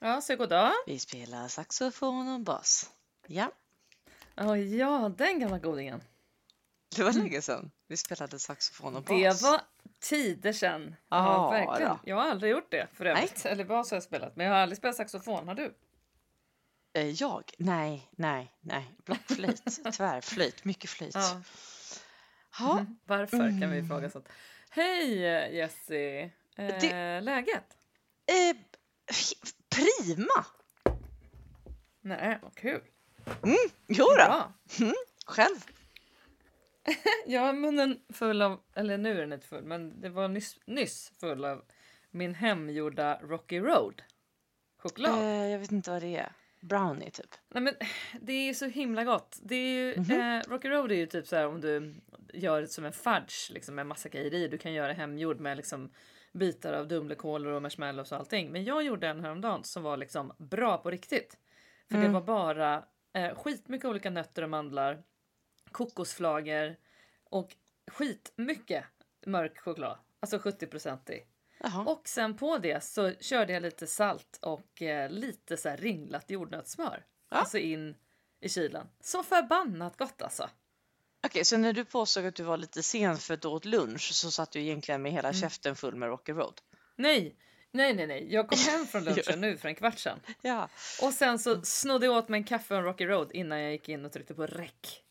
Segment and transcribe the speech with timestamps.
[0.00, 0.72] Ja, så god dag.
[0.86, 2.90] Vi spelar saxofon och bas.
[3.26, 3.52] Ja,
[4.36, 6.02] Oh, ja, den gamla godingen.
[6.96, 9.40] det var länge sedan vi spelade saxofon och bas.
[9.40, 9.60] Det var
[10.00, 10.96] tider sedan.
[11.08, 11.90] Ja, Ja, verkligen.
[11.90, 11.98] då.
[12.04, 13.46] Jag har aldrig gjort det för övrigt.
[13.46, 15.48] Eller bas har jag spelat, men jag har aldrig spelat saxofon.
[15.48, 15.74] Har du?
[16.92, 17.50] Eh, Jag?
[17.58, 18.94] Nej, nej, nej.
[19.04, 19.64] Blockflöjt,
[19.96, 21.14] tvärflöjt, mycket flöjt.
[22.58, 22.84] Ja.
[23.04, 24.12] Varför kan vi Mm.
[24.76, 25.18] Hej
[25.56, 26.22] Jessie!
[26.56, 27.76] Eh, Det- Läget?
[28.26, 28.56] eh,
[29.68, 30.46] prima!
[32.00, 32.80] Nej, vad kul.
[33.86, 34.52] Jo då, Bra.
[35.26, 35.56] själv.
[37.26, 40.56] Jag har munnen full av, eller nu är den inte full, men det var nyss,
[40.66, 41.64] nyss full av
[42.10, 44.02] min hemgjorda Rocky Road
[44.78, 45.18] choklad.
[45.22, 46.32] Eh, jag vet inte vad det är.
[46.60, 47.34] Brownie typ.
[47.48, 47.74] Nej, men
[48.20, 49.38] det är ju så himla gott.
[49.42, 50.20] Det är ju, Mhm.
[50.20, 51.94] eh, Rocky Road är ju typ så här om du
[52.32, 54.48] gör som en fudge liksom med massa grejer i.
[54.48, 55.90] Du kan göra hemgjord med liksom
[56.32, 58.52] bitar av Dumlekolor och marshmallows och allting.
[58.52, 61.38] Men jag gjorde en häromdagen som var liksom bra på riktigt.
[61.88, 62.12] För det Mm.
[62.12, 65.02] var bara eh, skitmycket olika nötter och mandlar,
[65.72, 66.76] kokosflagor
[67.24, 67.54] och
[67.90, 68.84] skitmycket
[69.26, 69.98] mörk choklad.
[70.20, 71.22] Alltså 70-procentig.
[71.58, 71.84] Jaha.
[71.84, 76.30] Och sen på det så körde jag lite salt och eh, lite så här ringlat
[76.30, 77.04] jordnötssmör.
[77.30, 77.36] Ja.
[77.36, 77.94] Alltså in
[78.40, 78.86] i kylen.
[79.00, 80.50] Så förbannat gott alltså.
[81.26, 84.10] Okej, så när du påstod att du var lite sen för att du åt lunch
[84.14, 85.40] så satt du egentligen med hela Mm.
[85.40, 86.60] käften full med Rocky Road?
[86.96, 87.36] Nej,
[87.70, 88.32] nej, nej, nej.
[88.34, 90.20] Jag kom hem från lunchen nu för en kvart sedan.
[90.42, 90.68] Ja.
[91.02, 93.72] Och sen så snodde jag åt mig en kaffe och en Rocky Road innan jag
[93.72, 95.02] gick in och tryckte på räck.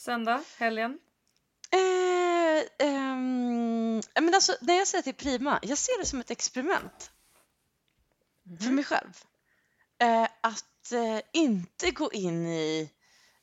[0.00, 0.44] Söndag?
[0.58, 0.98] Helgen?
[1.70, 7.10] Eh, ehm, men alltså, när jag säger till Prima, jag ser det som ett experiment
[8.60, 9.24] för mig själv.
[9.98, 12.90] Eh, att eh, inte gå in i,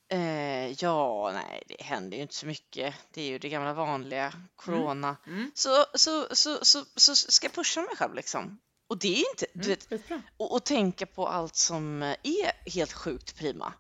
[0.10, 2.96] eh, ja, nej, det händer ju inte så mycket.
[3.12, 5.18] Det är ju det gamla vanliga, corona.
[5.28, 5.52] Mm.
[5.56, 8.60] Så, så, så, så, så ska jag pusha mig själv liksom.
[8.88, 9.80] Och det är inte, du Mm.
[9.90, 13.74] vet, och, och tänka på allt som är helt sjukt prima.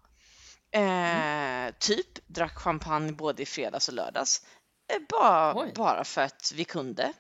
[0.78, 4.46] Eh, Typ drack champagne både i fredags och lördags.
[4.94, 5.72] Eh, bara, Oj.
[5.76, 7.14] bara för att vi kunde.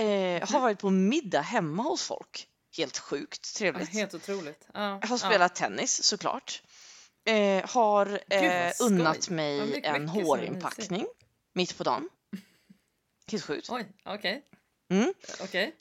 [0.00, 2.46] Eh, har varit på middag hemma hos folk.
[2.76, 3.88] Helt sjukt Ja, trevligt.
[3.88, 4.66] helt otroligt.
[4.74, 5.18] Ja, har ja.
[5.18, 6.62] spelat tennis såklart.
[7.24, 11.06] Eh, har eh, unnat mig mycket- en mycket hårinpackning
[11.54, 12.08] mitt på dagen.
[13.30, 13.70] Helt sjukt.
[13.70, 14.42] Oj, okej.
[14.92, 15.14] Mm.
[15.42, 15.74] Okej.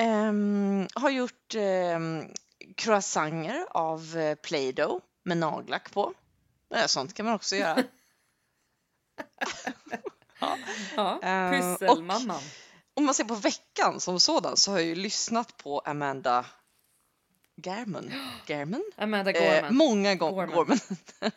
[0.00, 2.32] Ehm, har gjort um,
[2.76, 6.14] croissanter av eh, Play-Doh med nagellack på.
[6.74, 7.84] Eh, sånt kan man också göra.
[10.96, 12.40] Ja, Eh, pysselmamman.
[12.94, 16.46] Om man ser på veckan som sådan så har jag ju lyssnat på Amanda
[17.56, 18.12] Garman.
[18.46, 18.82] Garman?
[18.96, 19.76] Amanda Eh, Gorman.
[19.76, 20.46] många gånger.
[20.46, 20.78] Gorman.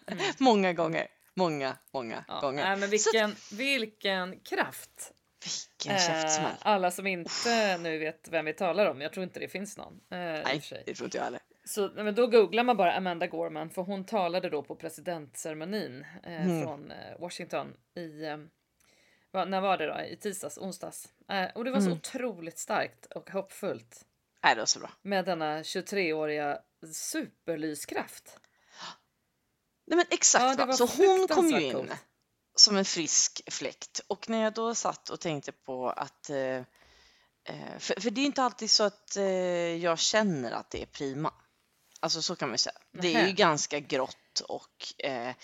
[0.08, 0.20] Mm.
[0.38, 1.08] många gånger.
[1.34, 2.64] Många, många Ja, gånger.
[2.64, 5.12] nej, men Så att- vilken, vilken kraft!
[5.44, 6.46] vilken käftsmäll.
[6.52, 9.78] Eh, alla som inte nu vet vem vi talar om, jag tror inte det finns
[9.78, 9.94] någon.
[9.94, 11.40] Eh, och Nej, det tror inte jag heller.
[11.69, 16.46] Så men då googlar man bara Amanda Gorman för hon talade då på presidentceremonin eh,
[16.46, 16.63] Mm.
[16.63, 18.38] från eh, Washington i, eh,
[19.31, 20.02] vad, när var det då?
[20.02, 21.09] I tisdags, onsdags.
[21.30, 21.97] Eh, och det var så Mm.
[21.97, 24.06] otroligt starkt och hoppfullt
[24.44, 24.90] Nej, det var så bra.
[25.02, 26.59] med denna 23-åriga
[26.94, 28.40] superlyskraft.
[29.88, 30.59] Nej, men exakt.
[30.59, 30.74] Ja, va?
[30.74, 31.91] så hon kom ju in coolt.
[32.56, 34.01] som en frisk fläkt.
[34.07, 36.30] Och när jag då satt och tänkte på att...
[36.30, 36.38] Eh,
[37.44, 39.24] eh, för, för det är inte alltid så att eh,
[39.75, 41.34] jag känner att det är prima.
[42.02, 42.76] Alltså så kan man ju säga.
[42.92, 45.36] Det är ju ganska grått och, eh,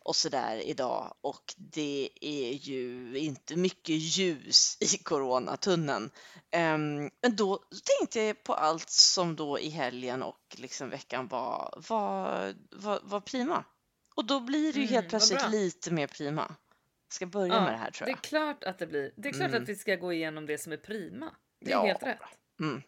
[0.00, 1.14] och sådär idag.
[1.20, 6.10] Och det är ju inte mycket ljus i coronatunneln.
[6.50, 7.58] Ehm, men då
[7.98, 13.20] tänkte jag på allt som då i helgen och liksom veckan var, var, var, var
[13.20, 13.64] prima.
[14.14, 16.54] Och då blir det ju Mm, helt plötsligt lite mer prima.
[17.08, 18.18] Jag ska börja Ja, med det här tror Det jag.
[18.18, 19.12] är klart att det blir.
[19.16, 19.62] Det är klart Mm.
[19.62, 21.34] att vi ska gå igenom det som är prima.
[21.60, 21.84] Det är Ja.
[21.86, 22.18] helt rätt.
[22.60, 22.82] Mm.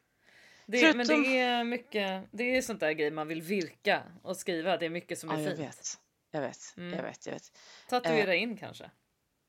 [0.71, 4.37] Det, Men Förutom- det är mycket, det är sånt där grej man vill virka och
[4.37, 4.77] skriva.
[4.77, 5.69] Det är mycket som är Ja, jag fint.
[5.69, 5.99] vet.
[6.31, 6.95] Jag vet, Mm.
[6.97, 7.53] jag vet, jag vet.
[7.89, 8.91] Tatuera in kanske?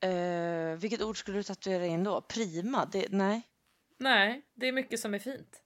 [0.00, 2.20] Eh, vilket ord skulle du tatuera in då?
[2.20, 2.84] Prima?
[2.92, 3.42] Det, nej.
[3.98, 5.62] Nej, det är mycket som är fint.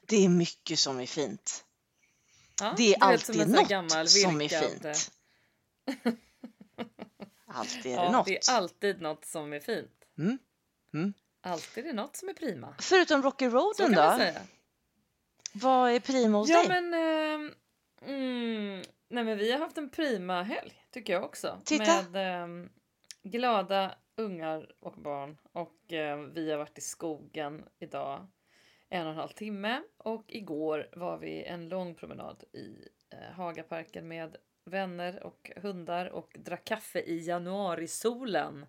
[0.00, 1.64] Det är mycket som är fint.
[2.60, 5.10] Ja, Det är som alltid här något gammal som är fint.
[7.46, 8.26] Alltid är Ja, det något.
[8.26, 10.04] det är alltid något som är fint.
[10.18, 10.38] Mm.
[10.94, 11.14] Mm.
[11.40, 12.74] Alltid är något som är prima.
[12.78, 14.14] Förutom Rocky Roaden då?
[14.18, 14.40] säga.
[15.54, 16.68] Vad är prima hos Ja, dig?
[16.68, 16.94] men...
[16.94, 17.54] ehm,
[18.06, 21.60] mm, nej, men vi har haft en prima helg, tycker jag också.
[21.64, 22.02] Titta.
[22.10, 22.68] Med ehm,
[23.22, 28.26] glada ungar och barn och eh, vi har varit i skogen idag
[28.88, 34.08] en och en halv timme och igår var vi en lång promenad i eh, Hagaparken
[34.08, 38.66] med vänner och hundar och drack kaffe i januarisolen.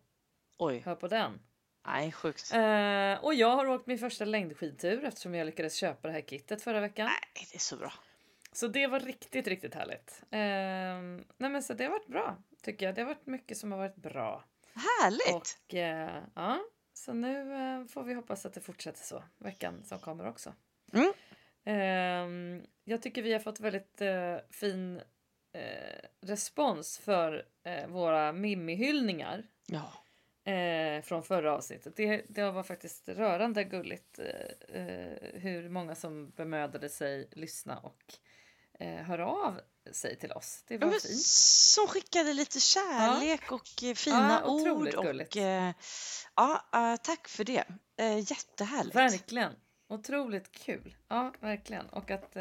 [0.58, 1.40] Oj, Hör på den.
[1.86, 2.54] Nej sjukt.
[2.54, 6.62] Eh, och jag har åkt min första längdskidtur eftersom jag lyckades köpa det här kittet
[6.62, 7.06] förra veckan.
[7.06, 7.94] Nej, det är så bra.
[8.52, 10.24] Så det var riktigt, riktigt härligt.
[10.32, 12.96] Eh, nej men så det har varit bra tycker jag.
[12.96, 14.44] Det har varit mycket som har varit bra.
[14.74, 15.60] Härligt!
[15.68, 16.60] Och eh, ja,
[16.94, 20.54] så nu eh, får vi hoppas att det fortsätter så veckan som kommer också.
[20.94, 21.14] Mm.
[21.64, 25.02] Ehm, jag tycker vi har fått väldigt eh, fin
[25.54, 27.46] eh, respons för
[27.88, 30.05] våra Mimmi-hyllningar Ja,
[30.46, 31.96] eh, från förra avsnittet.
[31.96, 38.04] Det, det var faktiskt rörande gulligt eh, eh, hur många som bemödade sig lyssna och
[38.80, 39.60] eh, höra av
[39.92, 40.64] sig till oss.
[40.68, 41.22] Det Ja, var men fint.
[41.22, 44.62] som skickade lite kärlek och eh, fina Ja, ord.
[44.62, 45.36] otroligt Och, gulligt.
[45.36, 45.72] eh,
[46.36, 47.64] ja, tack för det.
[47.98, 48.96] Eh, jättehärligt.
[48.96, 49.54] Verkligen.
[49.88, 50.96] Otroligt kul.
[51.08, 51.86] Ja, verkligen.
[51.90, 52.38] Och att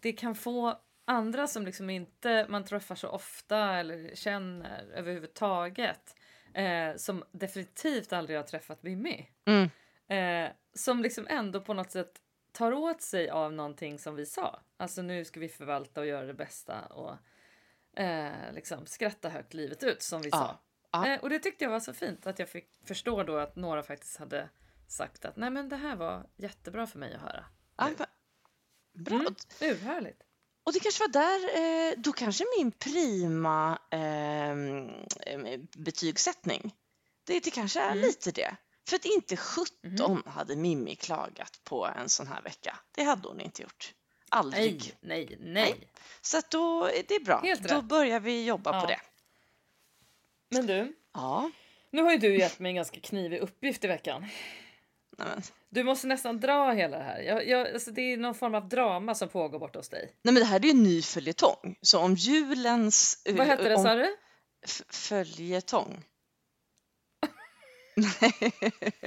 [0.00, 6.14] det kan få andra som liksom inte man träffar så ofta eller känner överhuvudtaget.
[6.56, 9.28] Eh, som definitivt aldrig har träffat Mimmi.
[9.44, 9.70] Mm.
[10.08, 12.20] Eh, som liksom ändå på något sätt
[12.52, 14.60] tar åt sig av någonting som vi sa.
[14.76, 17.16] Alltså nu ska vi förvalta och göra det bästa och
[18.00, 20.36] eh, liksom skratta högt livet ut som vi Ja.
[20.36, 20.58] sa.
[20.92, 21.06] Ja.
[21.06, 23.82] Eh, och det tyckte jag var så fint att jag fick förstå då att några
[23.82, 24.48] faktiskt hade
[24.88, 27.44] sagt att nej men det här var jättebra för mig att höra.
[27.76, 28.06] Ja, nu." men,
[29.04, 29.16] bra.
[29.16, 29.34] Mm.
[29.60, 30.25] Urhärligt.
[30.66, 31.56] Och det kanske var där,
[31.90, 34.54] eh, då kanske min prima eh,
[35.76, 36.74] betygssättning,
[37.24, 37.98] det, det kanske är Mm.
[38.04, 38.56] lite det.
[38.88, 42.78] För att inte 17 hade Mimmi klagat på en sån här vecka.
[42.94, 43.94] Det hade hon inte gjort.
[44.28, 44.96] Aldrig.
[45.00, 45.88] Nej, nej, nej.
[46.22, 47.40] Så att då är det bra.
[47.40, 47.84] Helt Då rätt.
[47.84, 48.80] börjar vi jobba Ja.
[48.80, 49.00] på det.
[50.50, 51.50] Men du, Ja,
[51.90, 54.26] nu har ju du gett mig en ganska knivig uppgift i veckan.
[55.16, 57.20] Nej Du måste nästan dra hela det här.
[57.20, 60.12] Jag, jag, alltså det är någon form av drama som pågår borta hos dig.
[60.22, 61.78] nej men det här är ju en ny följetong.
[61.82, 63.22] Så om julens...
[63.32, 64.16] Vad hette det om, sa du?
[64.88, 66.04] Följetong.
[67.96, 68.32] Nej,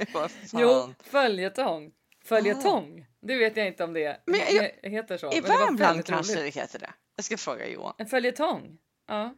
[0.14, 0.60] vad fan.
[0.60, 1.92] Jo, följetong.
[2.24, 3.06] Följetong.
[3.22, 5.32] Det vet jag inte om det Men jag- he- heter så.
[5.32, 6.54] I Värmland kanske roligt.
[6.54, 6.90] det heter det.
[7.16, 7.94] Jag ska fråga Johan.
[7.98, 8.78] En följetong?
[9.08, 9.34] Ja.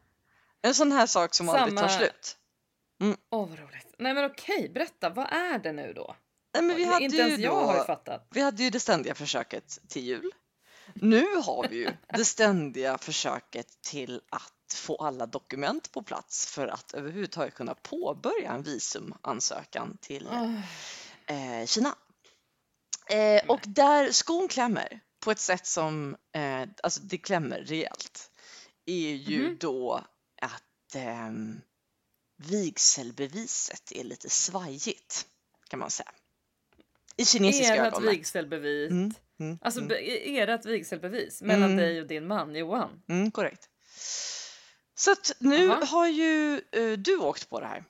[0.62, 2.36] En sån här sak som aldrig tar Samma- slut.
[3.30, 3.94] Åh, vad roligt.
[3.98, 5.10] Nej, men okej, berätta.
[5.10, 6.16] Vad är det nu då?
[6.54, 8.26] Nej, men vi hade inte ju ens jag har ju då, fattat.
[8.30, 10.30] vi hade ju det ständiga försöket till jul.
[10.94, 16.66] Nu har vi ju det ständiga försöket till att få alla dokument på plats för
[16.68, 20.60] att överhuvudtaget kunna påbörja en visumansökan till Åh,
[21.60, 21.94] eh, Kina.
[23.06, 28.30] Eh, och där skon klämmer på ett sätt som, eh, alltså det klämmer rejält,
[28.86, 29.56] är ju Mhm.
[29.60, 30.04] då
[30.42, 31.60] att ehm,
[32.36, 35.26] vigselbeviset är lite svajigt
[35.68, 36.12] kan man säga.
[37.16, 38.04] I kinesiska ögon.
[38.04, 38.14] mätt.
[38.14, 38.90] vigselbevis.
[38.90, 39.10] Mm,
[39.40, 41.76] mm, Alltså mm, ert vigselbevis mellan Mm.
[41.76, 43.02] dig och din man Johan.
[43.08, 43.68] mm, korrekt.
[44.94, 45.84] Så att nu Jaha.
[45.84, 47.84] har ju eh, du åkt på det här.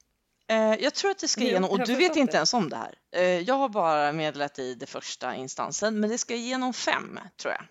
[0.49, 2.37] Eh, jag tror att det ska igenom, och du vet inte det.
[2.37, 2.95] ens om det här.
[3.13, 7.55] Eh, jag har bara meddelat i det första instansen, men det ska igenom fem tror
[7.55, 7.65] jag.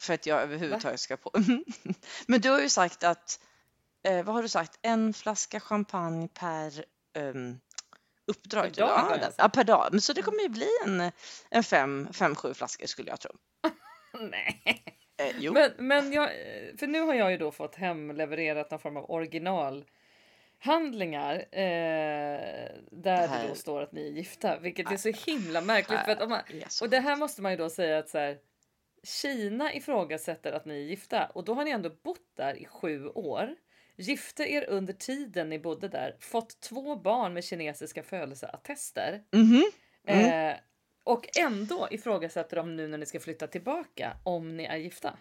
[0.00, 1.30] För att jag överhuvudtaget ska på.
[2.26, 3.40] men du har ju sagt att,
[4.24, 6.84] vad har du sagt, en flaska champagne per
[7.18, 7.60] um,
[8.28, 8.74] uppdrag?
[8.74, 9.88] Per dag, ja, ja, per dag.
[9.92, 11.10] Men så det kommer ju bli en,
[11.50, 13.30] en fem, fem, sju flaskor skulle jag tro.
[14.30, 14.62] Nej.
[15.20, 15.52] Eh, jo.
[15.52, 16.28] Men, men jag,
[16.78, 21.40] för nu har jag ju då fått hemlevererat någon form av originalhandlingar eh,
[22.90, 26.00] där det, här- då står att ni är gifta, vilket är så himla märkligt.
[26.00, 26.40] För att om man,
[26.82, 28.38] och det här måste man ju då säga att så här,
[29.02, 33.06] Kina ifrågasätter att ni är gifta och då har ni ändå bott där i sju
[33.08, 33.54] år.
[33.98, 39.22] Gifte er under tiden ni bodde där, fått två barn med kinesiska födelseattester.
[39.32, 39.64] Mhm.
[40.06, 40.50] Mm.
[40.50, 40.56] Eh,
[41.04, 45.16] och ändå ifrågasätter de nu när ni ska flytta tillbaka om ni är gifta.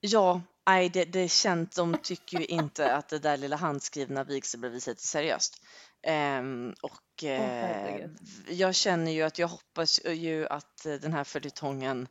[0.00, 4.98] Ja, nej, det, det känns, de tycker ju inte att det där lilla handskrivna vigselbeviset
[4.98, 5.62] är seriöst.
[6.02, 8.18] Ehm, och eh, herregud.
[8.48, 12.08] jag känner ju att jag hoppas ju att eh, den här följetongen,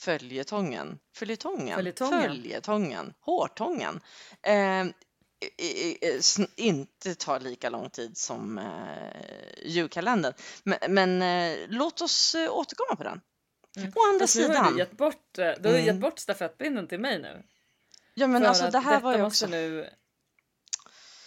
[0.00, 2.20] följetongen, följetongen, Följetongen.
[2.22, 3.12] följetongen,
[4.46, 4.92] i- sn-
[6.56, 10.34] inte tar lika lång tid som eh, julkalendern.
[10.62, 13.20] Men, men eh, låt oss eh, återkomma på den.
[13.76, 13.92] Mm.
[13.96, 15.84] Å andra har sidan, du gett bort, eh, du har Mm.
[15.86, 17.42] gett bort stafettpinnen till mig nu.
[18.14, 19.90] ja men För alltså det här var ju också nu...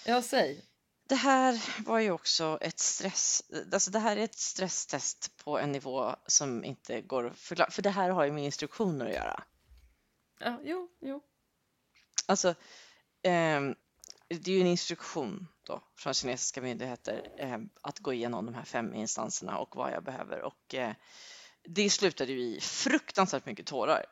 [0.06, 0.66] Ja, säg.
[1.10, 3.44] Det här var ju också ett stress,
[3.74, 7.82] alltså det här är ett stresstest på en nivå som inte går att förklara, för
[7.82, 9.44] det här har ju med instruktioner att göra.
[10.40, 11.22] Ja, jo, jo.
[12.26, 12.56] Alltså,
[13.24, 13.76] ehm,
[14.42, 18.64] det är ju en instruktion då från kinesiska myndigheter eh, att gå igenom de här
[18.66, 20.92] fem instanserna och vad jag behöver och eh,
[21.64, 24.06] det slutade ju i fruktansvärt mycket tårar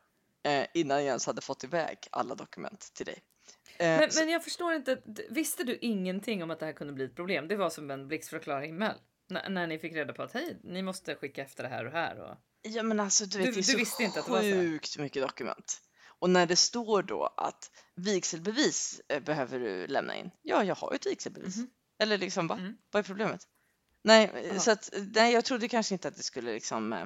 [0.44, 3.24] eh, innan jag ens hade fått iväg alla dokument till dig.
[3.78, 7.06] Eh, Men, men jag förstår inte, visste du ingenting om att det här kunde bli
[7.06, 7.48] ett problem?
[7.48, 8.96] Det var som en blixt från klar himmel.
[9.32, 11.92] N- när ni fick reda på att hej, ni måste skicka efter det här och
[11.92, 12.20] här.
[12.20, 12.38] Och...
[12.62, 14.40] Ja men alltså du vet, Du- det är du så visste inte att det var
[14.42, 15.82] så sjukt mycket dokument.
[16.22, 20.32] Och när det står då att vigselbevis eh, behöver du lämna in.
[20.42, 21.58] Ja, jag har ju ett vigselbevis.
[21.58, 21.70] Mhm.
[22.00, 22.56] Eller liksom, va?
[22.56, 22.78] Mm.
[22.92, 23.48] Vad är problemet?
[24.04, 27.06] Nej, eh, så att, nej, jag trodde kanske inte att det skulle liksom eh,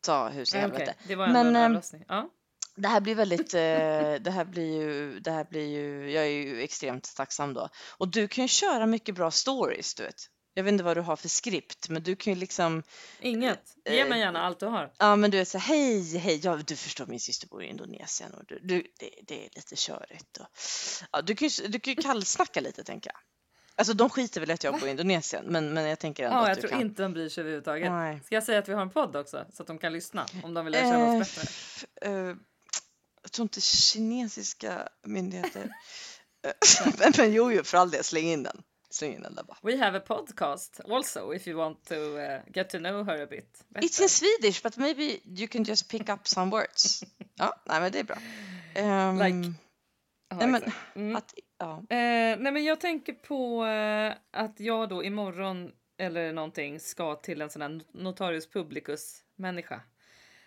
[0.00, 0.94] ta hus i Nej, helvete.
[1.08, 2.04] Det var Men, en överraskning.
[2.08, 2.30] Ja.
[2.76, 6.30] Det här blir väldigt, eh, det här blir ju, det här blir ju, jag är
[6.30, 7.68] ju extremt tacksam då.
[7.96, 10.30] Och du kan ju köra mycket bra stories, du vet.
[10.54, 12.82] Jag vet inte vad du har för skript, men du kan ju liksom
[13.20, 13.60] Inget.
[13.84, 14.92] Ge eh, mig gärna allt du har.
[14.98, 18.34] Ja men du vet så hej, hej, ja, du förstår min syster bor i Indonesien
[18.34, 20.36] och du, du, det, det är lite körigt.
[20.36, 20.46] Och,
[21.12, 23.20] ja, du kan ju du kan ju kallsnacka lite tänker jag.
[23.76, 26.42] Alltså de skiter väl att jag bor i Indonesien men, men jag tänker ändå Ja,
[26.42, 26.80] att jag du tror kan.
[26.80, 27.90] inte de bryr sig överhuvudtaget.
[27.92, 28.20] Nej.
[28.24, 30.54] Ska jag säga att vi har en podd också så att de kan lyssna om
[30.54, 31.42] de vill lära känna Eh, oss bättre?
[31.50, 32.10] f- eh,
[33.22, 35.74] jag tror inte kinesiska myndigheter.
[36.46, 36.52] Eh,
[36.98, 38.62] men, men jo, jo, för all del, släng in den.
[39.00, 39.56] Den där bara.
[39.62, 43.26] We have a podcast also if you want to uh, get to know her a
[43.26, 43.44] bit.
[43.54, 44.02] It's better.
[44.02, 47.04] in Swedish but maybe you can just pick up some words.
[47.36, 48.16] Ja, nej men det är bra.
[48.74, 49.52] Ehm, Like-
[50.34, 50.62] nej, men.
[50.94, 51.16] Mm.
[51.16, 51.76] att, ja.
[51.78, 57.42] Eh, nej men jag tänker på eh, att jag då imorgon eller någonting ska till
[57.42, 59.80] en sån här notarius publicus människa.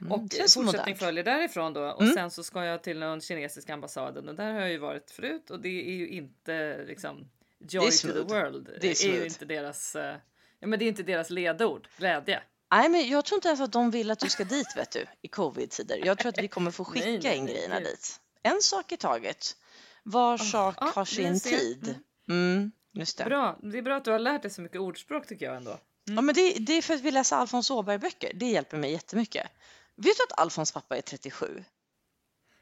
[0.02, 0.22] Mm, Och
[0.54, 2.14] fortsättning följer därifrån då och Mm.
[2.14, 5.50] sen så ska jag till den kinesiska ambassaden och där har jag ju varit förut
[5.50, 8.70] och det är ju inte liksom joy to the world.
[8.82, 10.18] Det är ju inte deras, eh,
[10.60, 12.42] ja men det är inte deras ledord, glädje.
[12.72, 15.06] Nej, men jag tror inte ens att de vill att du ska dit vet du,
[15.22, 16.02] i covid-tider.
[16.06, 18.20] Jag tror att vi kommer få skicka nej, in grejerna dit.
[18.44, 19.56] En sak i taget.
[20.04, 21.96] Var sak ja, har sin tid.
[22.30, 23.26] Mm, just det.
[23.26, 25.80] Bra, det är bra att du har lärt dig så mycket ordspråk tycker jag ändå.
[26.04, 28.32] Ja, men det, det är för att vi läser Alfons Åberg-böcker.
[28.34, 29.48] Det hjälper mig jättemycket.
[29.96, 31.64] Vet du att Alfons pappa är 37?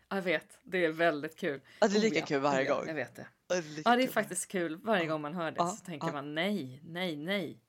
[0.10, 1.62] Jag vet, det är väldigt kul.
[1.80, 2.88] Ja, det är Oh, lika ja, kul varje oh, gång.
[2.88, 3.28] Jag vet det.
[3.48, 5.58] Ja, det är Ja, det är faktiskt kul varje gång man hör det.
[5.68, 7.62] Så tänker man nej, nej, nej.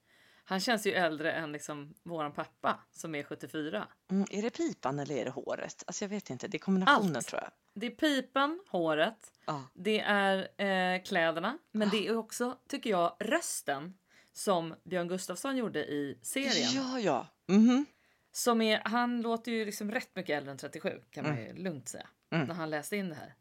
[0.49, 3.89] Han känns ju äldre än liksom våran pappa som är 74.
[4.11, 5.85] Mm, är det pipan eller är det håret?
[5.87, 6.49] Alltså jag vet inte.
[6.49, 7.27] Det är kombinationen Allt.
[7.27, 7.51] tror jag.
[7.75, 9.65] Det är pipan, håret, Ja.
[9.75, 10.63] det är
[10.97, 13.95] eh, kläderna, men det är också, tycker jag, rösten
[14.33, 16.71] som Björn Gustafsson gjorde i serien.
[16.75, 17.27] Ja, ja.
[17.47, 17.87] Mhm.
[18.33, 21.89] Som är, han låter ju liksom rätt mycket äldre än 37 kan man ju lugnt
[21.89, 22.09] säga.
[22.35, 22.47] Mm.
[22.47, 23.35] När han läste in det här.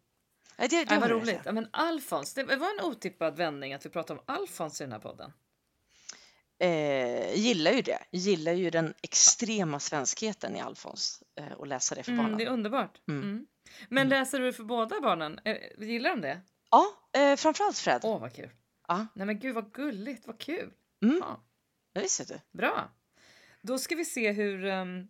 [0.58, 1.42] Nej, det, det Det du rätt roligt.
[1.46, 4.92] Ja, men Alfons, det var en otippad vändning att vi pratade om Alfons i den
[4.92, 5.34] här podden.
[6.60, 8.00] Eh, gillar ju det.
[8.12, 12.26] Gillar ju den extrema svenskheten i Alfons eh, och läsa det för barnen.
[12.26, 13.02] Mm, det är underbart.
[13.08, 13.24] Mm.
[13.24, 13.46] Mm.
[13.90, 15.40] Men läser du för båda barnen?
[15.46, 16.42] Eh, Gillar de det?
[16.72, 16.86] Ja,
[17.20, 18.02] eh, framförallt Fred.
[18.04, 18.50] Åh, vad kul.
[18.88, 19.08] Ja.
[19.16, 20.72] Nej men gud vad gulligt, vad kul.
[21.04, 21.18] Mm.
[21.22, 21.42] Ja,
[21.94, 22.40] Ja, visst vet du.
[22.52, 22.92] bra.
[23.62, 25.08] Då ska vi se hur, ehm,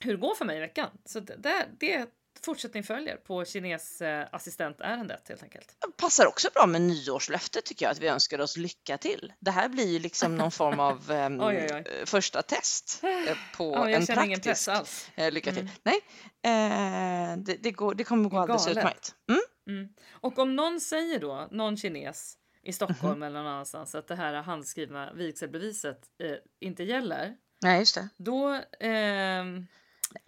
[0.00, 0.90] hur det går för mig i veckan.
[1.04, 2.06] Så det, det, det
[2.44, 5.76] fortsättning följer på kines eh, assistentärendet helt enkelt.
[5.96, 9.32] Passar också bra med nyårslöfte tycker jag att vi önskar oss lycka till.
[9.40, 11.98] Det här blir ju liksom någon form av ehm, Oj, oj, oj.
[12.00, 14.68] eh, första test eh, på Ja, jag en praktisk
[15.14, 15.62] eh, lycka till.
[15.62, 15.72] Mm.
[15.82, 16.00] Nej,
[16.42, 18.78] eh, det, det, går, det kommer gå alldeles Galet.
[18.78, 19.14] utmärkt.
[19.30, 19.40] Mm.
[19.78, 19.88] Mm.
[20.10, 23.22] Och om någon säger då, någon kines i Stockholm Mhm.
[23.22, 28.08] eller någon annanstans att det här handskrivna vigselbeviset eh, inte gäller, Nej, just det.
[28.16, 29.66] då, ehm,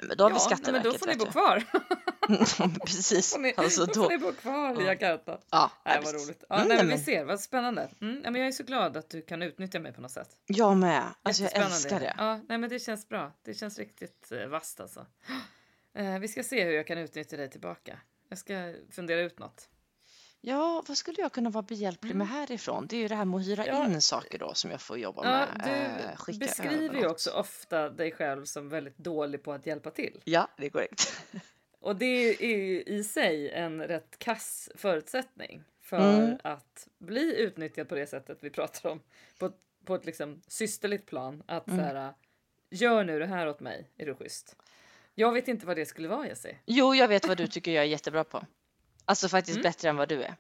[0.03, 0.93] Men då har vi ja, nej, men Skatteverket.
[0.93, 1.65] då får ni bo kvar.
[2.87, 3.33] Precis.
[3.33, 4.93] får ni, Alltså, då då, får ni bo kvar i Ja.
[4.93, 5.39] Jakarta.
[5.51, 6.45] ja, Nej, ja, vad roligt.
[6.49, 7.89] Ja, Mm, nej, men vi ser, vad spännande.
[8.01, 10.29] Mm, ja, men jag är så glad att du kan utnyttja mig på något sätt.
[10.47, 11.05] Jag med.
[11.23, 12.15] Alltså, jag älskar det.
[12.19, 13.33] Ja, nej, men det känns bra.
[13.45, 15.07] Det känns riktigt eh, vasst alltså.
[15.95, 17.99] Eh, vi ska se hur jag kan utnyttja dig tillbaka.
[18.29, 19.69] Jag ska fundera ut något.
[20.45, 22.87] Ja, vad skulle jag kunna vara behjälplig med härifrån?
[22.87, 23.77] Det är ju det här med att hyra Mm.
[23.83, 23.87] Ja.
[23.95, 26.11] in saker då som jag får jobba Ja, med.
[26.13, 30.21] du skicka beskriver ju också ofta dig själv som väldigt dålig på att hjälpa till.
[30.25, 31.23] Ja, det är korrekt.
[31.81, 36.39] Och det är ju i sig en rätt kass förutsättning för Mm.
[36.45, 39.01] att bli utnyttjad på det sättet vi pratar om.
[39.39, 41.43] På, ett- på ett liksom systerligt plan.
[41.47, 41.79] Att Mm.
[41.79, 42.13] så här,
[42.71, 44.57] gör nu det här åt mig, är du schysst?
[45.15, 46.59] Jag vet inte vad det skulle vara Jessie.
[46.67, 48.45] Jo, jag vet vad du tycker jag är jättebra på.
[49.05, 49.63] Alltså faktiskt Mm.
[49.63, 50.37] bättre än vad du är.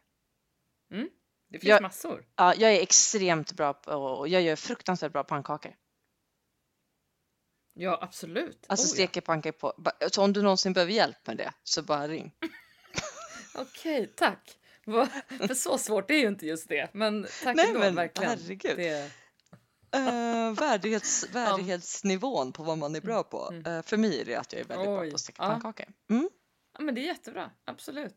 [1.48, 2.26] Det finns Jag- massor.
[2.36, 5.74] Ja, jag är extremt bra på och jag gör fruktansvärt bra pannkakor.
[7.74, 8.64] Ja, absolut.
[8.68, 8.94] Alltså Oh, ja.
[8.94, 9.92] steker pannkakor på.
[10.10, 12.32] Så om du någonsin behöver hjälp med det så bara ring.
[13.54, 14.58] Okej, tack.
[14.84, 15.08] Va-
[15.46, 16.90] För så svårt är ju inte just det.
[16.94, 18.30] Men tack Nej, ändå, men verkligen.
[18.30, 18.76] herregud.
[18.76, 19.10] Det,
[19.96, 23.48] Uh, värdighets, värdighetsnivån på vad man är bra på.
[23.50, 23.66] Mm.
[23.66, 25.48] Eh, för mig är det att jag är väldigt bra Oj, på att steka ja.
[25.48, 25.86] pannkakor.
[26.10, 26.30] Mm.
[26.78, 27.50] ja, men det är jättebra.
[27.64, 28.16] Absolut.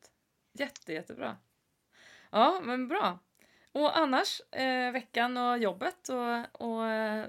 [0.58, 1.38] Jätte, jättebra.
[2.32, 3.20] Ja, men bra.
[3.72, 7.26] Och annars, eh, veckan och jobbet och, och eh,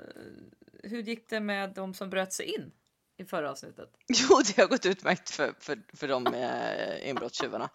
[0.83, 2.73] hur gick det med de som bröt sig in
[3.17, 3.91] i förra avsnittet?
[4.09, 7.71] Jo, det har gått utmärkt för, för, för de eh, inbrottstjuvarna.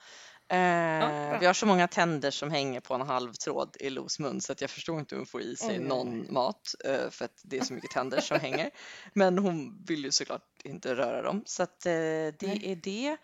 [0.51, 4.41] Eh, vi har så många tänder som hänger på en halv tråd i Los mun
[4.41, 5.86] så att jag förstår inte hur hon får i sig Oj.
[5.86, 8.70] någon mat eh, för att det är så mycket tänder som hänger.
[9.13, 12.72] Men hon vill ju såklart inte röra dem så att eh, det Nej.
[12.72, 13.17] är det.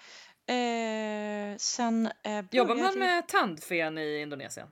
[0.47, 4.67] Eh, sen eh, Jobbar man med tandfen i Indonesien?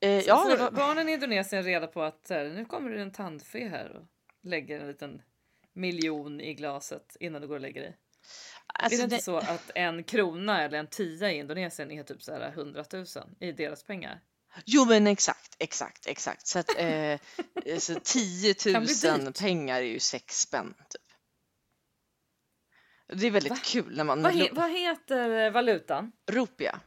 [0.00, 2.90] Eh, ja, Får det var, barnen i Indonesien reda på att så här, nu kommer
[2.90, 4.06] det en tandfe här och
[4.42, 5.22] lägger en liten
[5.72, 7.96] miljon i glaset innan du går och lägger dig?
[8.74, 12.02] alltså, är det inte det- så att en krona eller en tia i Indonesien är
[12.02, 13.06] typ så här 100 000
[13.40, 14.20] i deras pengar?
[14.66, 16.46] Jo men exakt, exakt, exakt.
[16.46, 17.18] Så att eh,
[17.78, 19.38] så 10 Kan bli 000 dyrt.
[19.40, 21.01] pengar är ju sex spänn typ.
[23.14, 23.58] Det är väldigt Va?
[23.64, 24.22] kul när man...
[24.22, 26.12] Vad, he, vad heter eh, valutan?
[26.30, 26.80] Rupia.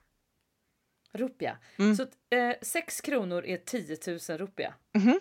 [1.13, 1.57] Rupia.
[1.79, 1.95] Mm.
[1.95, 3.97] Så eh, 6 kronor är 10
[4.29, 4.73] 000 rupia.
[4.97, 5.19] Mhm,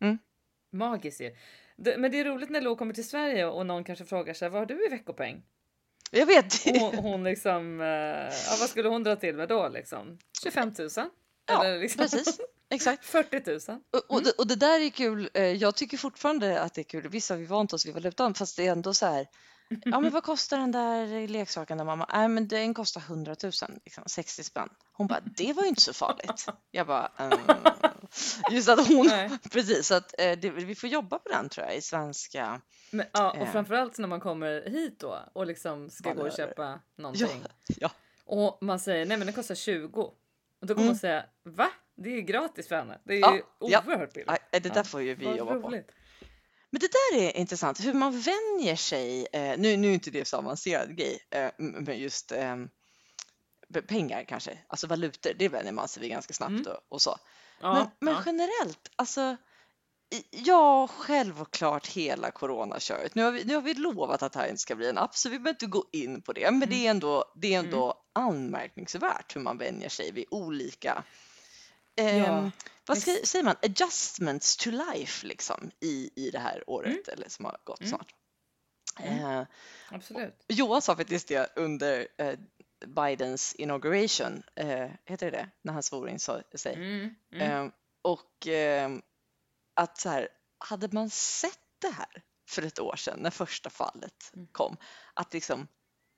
[0.00, 0.18] mm,
[0.72, 1.36] Magiskt ju.
[1.76, 4.60] Men det är roligt när Lo kommer till Sverige och någon kanske frågar sig vad
[4.60, 5.42] har du i veckopeng?
[6.10, 6.64] Jag vet.
[6.80, 10.18] Hon, hon liksom, eh, ja, vad skulle hon dra till med då liksom?
[10.42, 10.88] 25 000?
[11.46, 13.04] Ja, Eller liksom Precis, exakt.
[13.06, 13.80] 40 000?
[13.90, 15.30] Och, och, det, och det där är kul.
[15.34, 17.08] Eh, Jag tycker fortfarande att det är kul.
[17.08, 19.26] Visst har vi vant oss vid valutan, fast det är ändå så här.
[19.84, 22.10] Ja, men vad kostar den där leksaken där mamma?
[22.12, 23.52] Nej, men den kostar 100 000,
[23.84, 24.68] liksom, 60 spänn.
[24.92, 26.46] Hon bara, det var ju inte så farligt.
[26.70, 27.38] Jag bara, mm.
[28.50, 29.30] just att hon, Nej.
[29.52, 32.60] precis, så att eh, det, vi får jobba på den tror jag i svenska.
[32.90, 33.52] Men, ja, och Eh.
[33.52, 37.44] framförallt när man kommer hit då och liksom ska gå och köpa Ja, någonting.
[37.66, 37.90] ja.
[38.24, 40.00] Och man säger nej men den kostar 20.
[40.02, 40.14] Och
[40.60, 40.86] då kommer Mm.
[40.86, 41.68] man säga va?
[41.96, 42.98] Det är ju gratis för henne.
[43.04, 43.82] Det är Ja, ju ja.
[43.86, 44.28] oerhört billigt.
[44.28, 45.80] Nej, det där Ja, får ju vi jobba på.
[46.70, 49.26] Men det där är intressant, hur man vänjer sig.
[49.32, 52.56] Eh, nu, nu är inte det så avancerad grej, eh, men just eh,
[53.88, 56.66] pengar kanske, alltså valutor, det vänjer man sig vid ganska snabbt Mm.
[56.66, 57.18] och, och så.
[57.60, 58.22] Ja, men men ja.
[58.26, 59.36] generellt, alltså
[60.30, 63.14] ja, självklart hela coronaköret.
[63.14, 65.16] Nu har, vi, nu har vi lovat att det här inte ska bli en app
[65.16, 66.40] så vi behöver inte gå in på det.
[66.50, 66.68] Men Mm.
[66.68, 71.04] det är ändå, det är ändå anmärkningsvärt hur man vänjer sig vid olika
[71.96, 72.50] ehm, Ja,
[72.88, 77.44] vad ska, säger man, adjustments to life liksom i, i det här året eller som
[77.44, 77.88] har gått Mm.
[77.90, 78.14] snart.
[79.00, 79.24] Mm.
[79.40, 79.46] Eh,
[79.90, 80.44] Absolut.
[80.48, 82.38] Johan sa faktiskt det under eh,
[82.86, 86.74] Bidens inauguration, eh, heter det det, när han svor in sig.
[86.74, 87.66] Mm, mm.
[87.66, 87.72] Eh,
[88.02, 88.90] och eh,
[89.74, 94.30] att så här, hade man sett det här för ett år sedan när första fallet
[94.34, 94.48] Mm.
[94.52, 94.76] kom,
[95.14, 95.68] att liksom,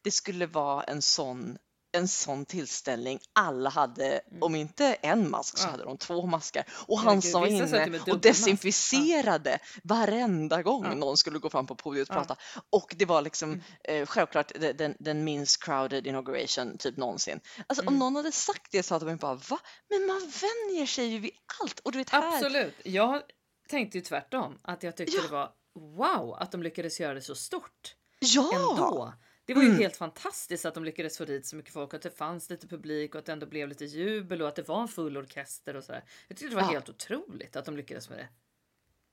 [0.03, 1.59] det skulle vara en sån
[1.93, 3.19] en sån tillställning.
[3.33, 5.69] Alla hade, om inte en mask så Mm.
[5.69, 5.71] Ja.
[5.73, 6.65] hade de två maskar.
[6.87, 10.95] Och han Herregud, som var inne och desinficerade varenda gång Ja.
[10.95, 12.19] någon skulle gå fram på podiet och Ja.
[12.19, 12.37] prata.
[12.71, 13.63] Och det var liksom Mm.
[14.03, 17.41] eh, självklart de- den, den minst crowded inauguration typ någonsin.
[17.67, 17.99] Alltså om Mm.
[17.99, 19.59] någon hade sagt det så hade man bara va?
[19.89, 21.31] Men man vänjer sig ju vid
[21.63, 21.81] allt.
[21.81, 22.75] Och du vet här, Absolut.
[22.85, 23.23] Jag
[23.69, 24.59] tänkte ju tvärtom.
[24.63, 25.23] Att jag tyckte Ja.
[25.23, 25.51] det var
[25.97, 28.51] wow att de lyckades göra det så stort ja!
[28.55, 29.13] ändå.
[29.51, 29.81] Det var ju Mm.
[29.81, 32.67] helt fantastiskt att de lyckades få dit så mycket folk och att det fanns lite
[32.67, 35.77] publik och att det ändå blev lite jubel och att det var en full orkester
[35.77, 36.05] och sådär.
[36.29, 36.73] Jag tyckte det var Ja.
[36.73, 38.29] helt otroligt att de lyckades med det.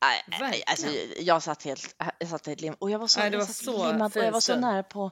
[0.01, 0.63] Nej, Verkligen.
[0.67, 0.87] alltså,
[1.21, 3.87] jag satt helt, jag satt helt lim och jag var så, Nej, jag var så
[3.91, 5.11] limmad och jag var så nära på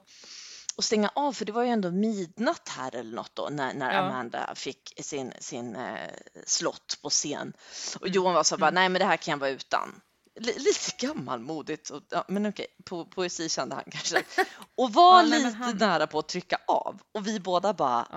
[0.76, 3.92] att stänga av för det var ju ändå midnatt här eller något då när, när
[3.94, 3.98] Ja.
[4.00, 6.10] Amanda fick sin, sin eh,
[6.46, 7.52] slott på scen.
[8.00, 8.12] Och Mm.
[8.14, 8.74] Johan var så bara, Mm.
[8.74, 10.00] nej men det här kan jag vara utan.
[10.40, 14.22] Lite gammalmodigt, och, ja, men okej, po poesi kände han kanske.
[14.74, 17.00] Och var Ja, nej, lite han- nära på att trycka av.
[17.12, 18.08] Och vi båda bara,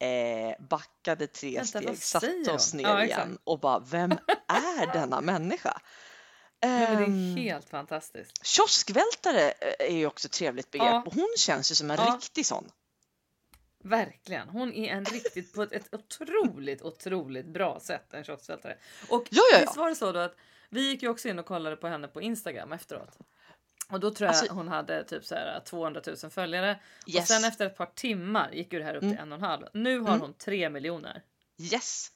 [0.00, 0.06] Ja.
[0.06, 4.12] eh, backade tre Vänta, steg, satte oss ner Ja, igen och bara, vem
[4.48, 5.80] är denna människa?
[6.60, 8.46] Men det Ehm, är helt fantastiskt.
[8.46, 11.02] Kioskvältare eh, är ju också ett trevligt begrepp Ja.
[11.06, 12.14] och hon känns ju som en Ja.
[12.16, 12.70] riktig sån.
[13.84, 14.48] Verkligen.
[14.48, 18.78] Hon är en riktigt på ett, ett otroligt, otroligt bra sätt en kioskvältare.
[19.08, 19.60] Och Ja, ja, ja.
[19.64, 20.36] visst var det så då att
[20.70, 23.18] vi gick ju också in och kollade på henne på Instagram efteråt.
[23.90, 26.80] Och då tror jag Alltså- hon hade typ så här 200 000 följare.
[27.02, 27.28] Och Yes.
[27.28, 29.22] sen efter ett par timmar gick ju det här upp till Mm.
[29.22, 29.66] en och en halv.
[29.74, 30.20] Nu har Mm.
[30.20, 31.22] hon tre miljoner.
[31.72, 32.08] Yes.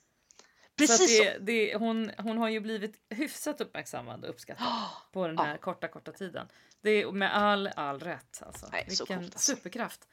[0.77, 1.25] Precis så.
[1.25, 4.67] det, det, hon, hon har ju blivit hyfsat uppmärksammad och uppskattad
[5.13, 6.47] på den här korta, korta tiden.
[6.81, 8.69] Det är med all, all rätt alltså.
[8.73, 9.55] Nej, Vilken coolt, alltså.
[9.57, 10.09] superkraft.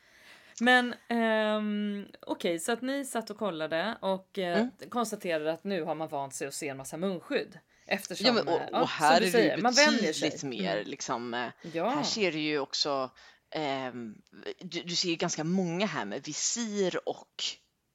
[0.62, 4.72] Men ehm, okej, så att ni satt och kollade och eh, Mm.
[4.90, 7.60] konstaterade att nu har man vant sig att se en massa munskydd.
[7.90, 10.88] Eftersom, Ja, men, eh, och, ja, och här är det ju betydligt mer Mm.
[10.88, 11.34] liksom.
[11.34, 13.12] eh, Ja, Här ser du ju också,
[13.56, 14.16] ehm,
[14.60, 17.44] du, du ser ju ganska många här med visir och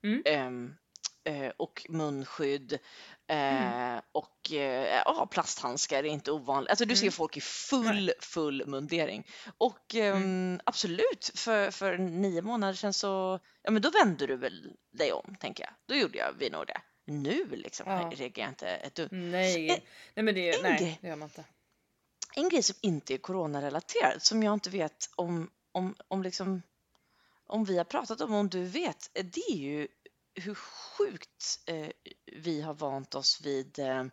[0.05, 0.23] Mm.
[0.27, 0.75] ehm,
[1.25, 2.73] eh, och munskydd
[3.27, 6.71] eh, och eh, ja, plasthandskar är inte ovanligt.
[6.71, 7.13] Alltså du ser Mm.
[7.13, 9.27] folk i full, full mundering.
[9.59, 14.73] Och ehm, absolut, för, för nio månader sedan så, ja men då vände du väl
[14.93, 15.73] dig om, tänker jag.
[15.89, 16.81] Då gjorde jag vi nog det.
[17.05, 18.11] Nu liksom Ja.
[18.15, 19.13] reagerar jag inte ett dugg.
[19.13, 19.81] Nej, En-
[20.15, 20.99] nej men det, en nej, grej.
[21.03, 21.45] det gör man inte.
[22.37, 26.63] En grej som inte är coronarelaterad, som jag inte vet om, om, om, liksom,
[27.47, 29.89] om vi har pratat om, om du vet, eh, det är ju
[30.35, 31.89] hur sjukt eh,
[32.37, 34.05] vi har vant oss vid, eh,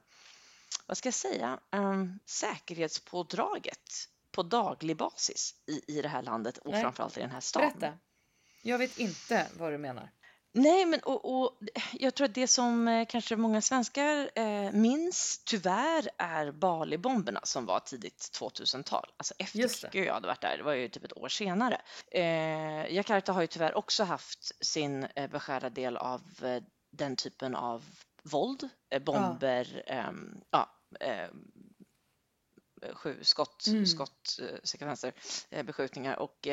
[0.86, 6.71] vad ska jag säga, um, säkerhetspådraget på daglig basis i, i det här landet och
[6.71, 6.82] Nej.
[6.82, 7.80] framförallt i den här staden.
[7.80, 7.97] Berätta.
[8.62, 10.12] Jag vet inte vad du menar.
[10.54, 11.58] Nej, men och, och
[11.94, 17.66] jag tror att det som eh, kanske många svenskar eh, minns tyvärr är Bali-bomberna som
[17.66, 19.12] var tidigt 2000-tal.
[19.18, 19.60] Alltså efter
[20.02, 21.82] och jag hade varit där, det var ju typ ett år senare.
[22.12, 27.56] Eh, Jakarta har ju tyvärr också haft sin eh, beskärda del av eh, den typen
[27.56, 27.86] av
[28.24, 31.52] våld, eh, bomber, ehm, ja, ehm,
[32.94, 33.86] sju skott, Mm.
[33.86, 35.14] skottsekvenser,
[35.50, 36.48] eh, beskjutningar och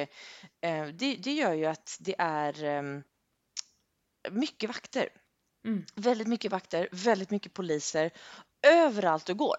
[0.95, 3.03] det, det gör ju att det är ehm,
[4.31, 5.09] mycket vakter.
[5.67, 5.85] Mm.
[5.95, 8.11] Väldigt mycket vakter, väldigt mycket poliser
[8.67, 9.57] överallt du går.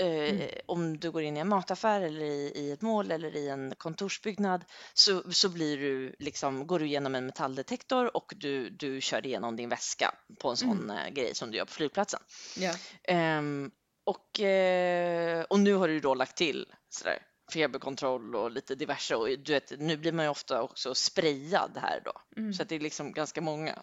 [0.00, 0.48] Eh, Mm.
[0.66, 3.74] Om du går in i en mataffär eller i, i ett mål eller i en
[3.76, 9.26] kontorsbyggnad så, så blir du liksom, går du igenom en metalldetektor och du, du kör
[9.26, 12.20] igenom din väska på en sån eh, grej som du gör på flygplatsen.
[12.56, 12.74] Ja.
[13.02, 13.70] Ehm,
[14.04, 17.18] och, eh, och nu har du då lagt till sådär,
[17.52, 22.02] feberkontroll och lite diverse och du vet, nu blir man ju ofta också sprayad här
[22.04, 22.12] då.
[22.36, 22.52] Mm.
[22.54, 23.82] Så att det är liksom ganska många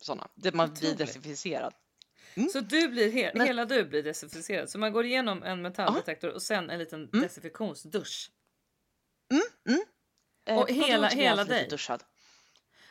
[0.00, 0.28] sådana.
[0.52, 1.74] Man blir desinficerad.
[2.52, 4.70] Så du blir he- Men- hela du blir desinficerad.
[4.70, 7.22] Så man går igenom en metalldetektor och sen en liten Mm.
[7.22, 8.30] desinfektionsdusch.
[10.46, 11.68] Eh, Och hela- hela dig?
[11.70, 12.04] duschad?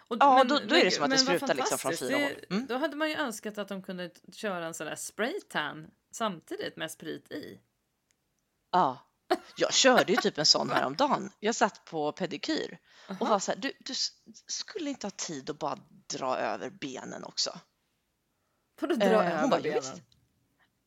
[0.07, 2.17] Och, Ja, då- då är det men- som att det men sprutar liksom från fyra
[2.17, 2.45] håll.
[2.49, 2.65] Mm.
[2.67, 6.91] Då hade man ju önskat att de kunde köra en sån där spraytan samtidigt med
[6.91, 7.59] sprit i.
[8.71, 8.97] Ja.
[9.55, 11.31] Jag körde ju typ en sån häromdagen.
[11.39, 13.25] Jag satt på pedikyr och Aha.
[13.29, 13.93] var så här, du, du
[14.47, 15.79] skulle inte ha tid att bara
[16.13, 17.59] dra över benen också?
[18.79, 19.75] Du dra Eh, hon över bara, "Jo, benen?
[19.81, 19.93] visst."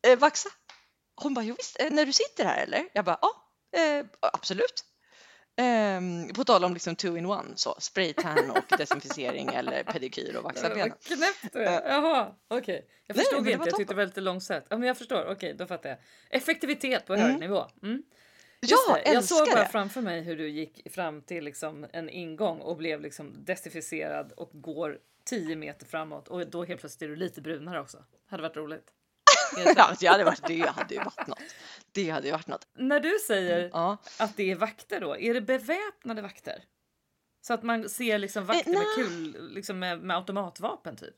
[0.07, 0.48] Eh, vaxa?
[1.14, 2.88] Hon bara, jo visst, eh, när du sitter här eller?
[2.94, 3.48] Jag bara, ja,
[3.81, 4.85] eh, absolut.
[5.57, 10.42] Ehm, på tal om liksom two in one, så spraytan och desinficering eller pedikyr och
[10.44, 10.90] vaxa benen.
[10.90, 11.88] knäppt du är.
[11.90, 12.88] Jaha, okej.
[13.07, 14.64] Jag Nej, förstod det inte, jag tyckte det var lite långsamt.
[14.70, 15.98] Ja, men jag förstår, okej, då fattar jag.
[16.31, 17.31] Effektivitet på Mm.
[17.31, 17.66] hög nivå.
[17.83, 18.02] Mm.
[18.66, 19.68] Ja, det, jag såg bara det.
[19.68, 24.51] framför mig hur du gick fram till liksom en ingång och blev liksom desinficerad och
[24.53, 28.05] går 10 meter framåt och då helt plötsligt är du lite brunare också.
[28.27, 28.90] Hade varit roligt.
[29.77, 31.38] Ja, det hade, varit, det hade ju varit något.
[31.92, 32.66] Det hade ju varit något.
[32.79, 33.96] När du säger Ja.
[34.18, 36.64] att det är vakter då, är det beväpnade vakter?
[37.46, 39.07] Så att man ser liksom vakter med nej.
[39.07, 41.14] kul, liksom med, med automatvapen typ?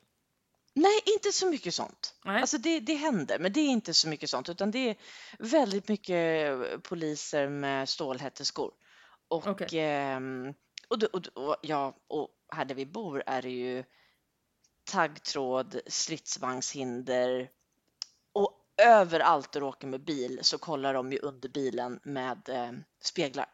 [0.75, 2.15] Nej, inte så mycket sånt.
[2.25, 2.41] Nej.
[2.41, 4.97] Alltså det, det händer, men det är inte så mycket sånt, utan det är
[5.39, 8.73] väldigt mycket poliser med stålhätteskor.
[9.29, 9.81] Och, Okej.
[9.81, 10.55] ehm,
[10.89, 13.85] och, och, och, ja, och här där vi bor är det ju
[14.85, 17.51] taggtråd, stridsvagnshinder
[18.33, 23.49] och överallt du åker med bil så kollar de ju under bilen med eh, speglar.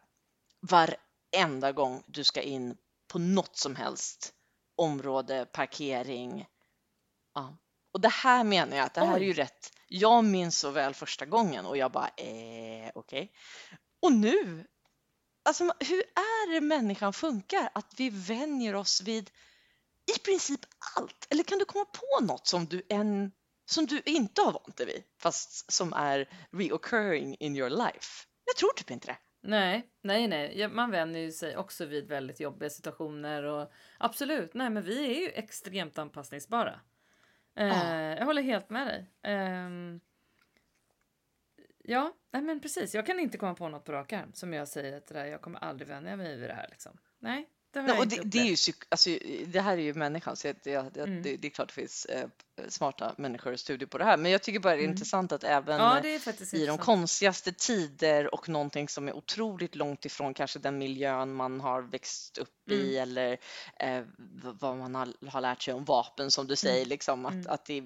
[0.61, 2.76] Varenda gång du ska in
[3.09, 4.35] på något som helst
[4.76, 6.46] område, parkering.
[7.35, 7.59] Ja.
[7.93, 9.33] Och det här menar jag att det här är ju Oj.
[9.33, 9.73] rätt.
[9.88, 13.33] Jag minns så väl första gången och jag bara eh, okej.
[14.03, 14.66] Och nu,
[15.45, 17.71] alltså hur är det människan funkar?
[17.75, 19.31] Att vi vänjer oss vid
[20.16, 20.61] i princip
[20.97, 21.27] allt.
[21.31, 23.33] Eller kan du komma på något som du, än,
[23.71, 28.27] som du inte har vant dig vid fast som är reoccurring in your life?
[28.45, 29.16] Jag tror typ inte det.
[29.43, 30.69] Nej, nej, nej.
[30.69, 35.21] Man vänjer ju sig också vid väldigt jobbiga situationer och absolut, nej, men vi är
[35.21, 36.81] ju extremt anpassningsbara.
[37.54, 39.06] Eh, Jag håller helt med dig.
[39.34, 39.70] Eh,
[41.84, 42.94] ja, nej, men precis.
[42.94, 45.24] Jag kan inte komma på något på rak arm som jag säger att det där,
[45.26, 46.66] jag kommer aldrig vänja mig vid det här.
[46.70, 46.98] Liksom.
[47.18, 48.56] Nej, det och det, det, är ju,
[48.88, 49.11] alltså,
[49.46, 51.22] det här är ju människan, så det, Mm.
[51.22, 52.28] det, det är klart det finns eh,
[52.68, 54.16] smarta människor och studier på det här.
[54.16, 54.90] Men jag tycker bara det är Mm.
[54.90, 56.80] intressant att även Ja, eh, i de intressant.
[56.80, 62.38] konstigaste tider och någonting som är otroligt långt ifrån kanske den miljön man har växt
[62.38, 63.02] upp i Mm.
[63.02, 63.38] eller
[63.76, 64.04] eh,
[64.61, 67.46] vad man har, har lärt sig om vapen som du säger, liksom, att, Mm.
[67.48, 67.80] att det,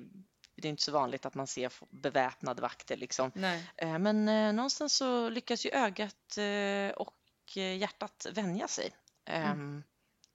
[0.56, 2.96] det är inte så vanligt att man ser beväpnade vakter.
[2.96, 3.30] Liksom.
[3.76, 7.14] Eh, men eh, någonstans så lyckas ju ögat eh, och
[7.56, 8.90] hjärtat vänja sig.
[9.24, 9.50] Mm.
[9.50, 9.82] Ehm,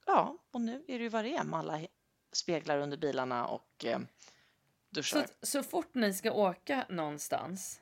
[0.06, 1.80] Ja, och nu är det ju vad det är med alla
[2.32, 4.00] speglar under bilarna och eh,
[4.90, 5.26] duschar.
[5.42, 7.80] Så, så fort ni ska åka någonstans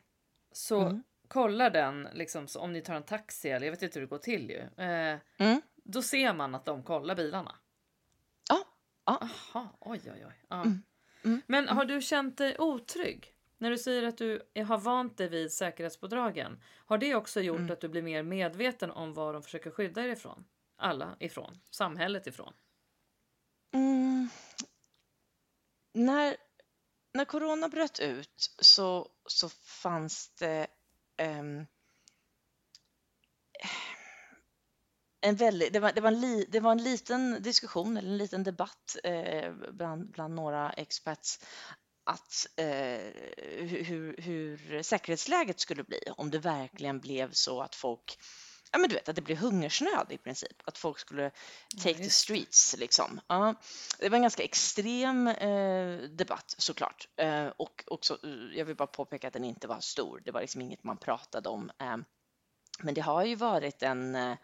[0.51, 1.03] så Mm.
[1.27, 4.09] kollar den, liksom, så om ni tar en taxi eller jag vet inte hur det
[4.09, 4.83] går till ju.
[4.85, 5.61] Eh, Mm.
[5.75, 7.55] Då ser man att de kollar bilarna.
[8.49, 8.57] Ja,
[9.05, 9.17] ja.
[9.53, 10.33] Aha, oj oj oj.
[10.49, 10.55] Ja.
[10.61, 10.83] Mm.
[11.23, 11.41] Mm.
[11.47, 13.33] Men har du känt dig otrygg?
[13.57, 17.71] När du säger att du har vant dig vid säkerhetspådragen, har det också gjort Mm.
[17.71, 20.45] att du blir mer medveten om vad de försöker skydda er ifrån?
[20.77, 21.59] Alla ifrån?
[21.69, 22.53] Samhället ifrån?
[23.73, 24.29] Mm.
[25.93, 26.37] När,
[27.13, 30.67] när corona bröt ut så, så fanns det
[31.21, 31.65] um,
[35.21, 38.17] en väldigt, det, var, det, var en li, det var en liten diskussion eller en
[38.17, 41.39] liten debatt eh, bland, bland några experts
[42.03, 43.11] att eh,
[43.83, 48.19] hur, hur säkerhetsläget skulle bli om det verkligen blev så att folk
[48.77, 51.31] Ja, men du vet att det blev hungersnöd i princip, att folk skulle
[51.77, 52.09] take the just det.
[52.09, 53.21] streets liksom.
[53.27, 53.55] Ja,
[53.99, 57.07] det var en ganska extrem eh, debatt såklart.
[57.15, 60.41] Eh, och också, eh, jag vill bara påpeka att den inte var stor, det var
[60.41, 61.71] liksom inget man pratade om.
[61.79, 61.97] Eh,
[62.79, 64.37] men det har ju varit en eh,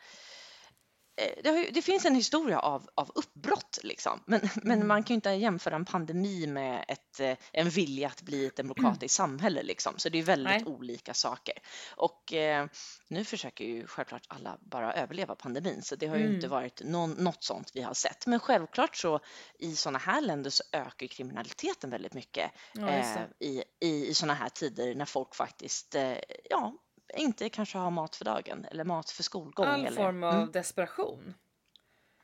[1.44, 4.24] det, har det finns en historia av, av uppbrott, liksom.
[4.28, 4.88] men, men Mm.
[4.88, 8.56] man kan ju inte jämföra en pandemi med ett, eh, en vilja att bli ett
[8.56, 9.64] demokratiskt samhälle.
[9.64, 9.94] Liksom.
[9.98, 10.66] Så det är väldigt Nej.
[10.66, 11.54] olika saker.
[11.96, 12.68] Och eh,
[13.08, 16.50] nu försöker ju självklart alla bara överleva pandemin, så det har ju inte Mm.
[16.50, 18.28] varit någon, något sånt vi har sett.
[18.28, 19.20] Men självklart så
[19.60, 24.34] i sådana här länder så ökar kriminaliteten väldigt mycket Ja, eh, i, i, i sådana
[24.34, 26.18] här tider när folk faktiskt eh,
[26.50, 26.74] ja,
[27.18, 29.66] inte kanske har mat för dagen eller mat för skolgång.
[29.66, 31.34] All eller, form av mm, desperation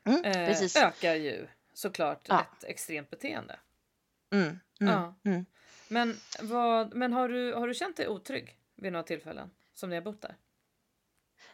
[0.04, 2.42] mm, eh, ökar ju såklart Ja.
[2.42, 3.60] ett extremt beteende.
[4.32, 4.60] Mm, mm,
[4.94, 5.14] Ja.
[5.24, 5.46] mm.
[5.88, 9.96] Men, vad, men har, du, har du känt dig otrygg vid några tillfällen som ni
[9.96, 10.36] har bott där?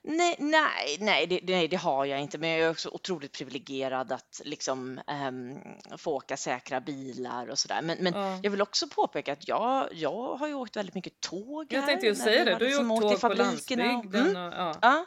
[0.08, 4.12] Nej, nej, nej det, nej, det har jag inte, men jag är också otroligt privilegierad
[4.12, 5.58] att liksom ehm,
[5.98, 7.82] få åka säkra bilar och sådär.
[7.82, 8.40] Men, men Ja.
[8.44, 12.06] jag vill också påpeka att jag, jag har ju åkt väldigt mycket tåg Jag tänkte
[12.06, 14.30] ju säga det, du har ju åkt tåg på landsbygden.
[14.30, 14.76] Mm, Och, ja.
[14.82, 15.06] ja.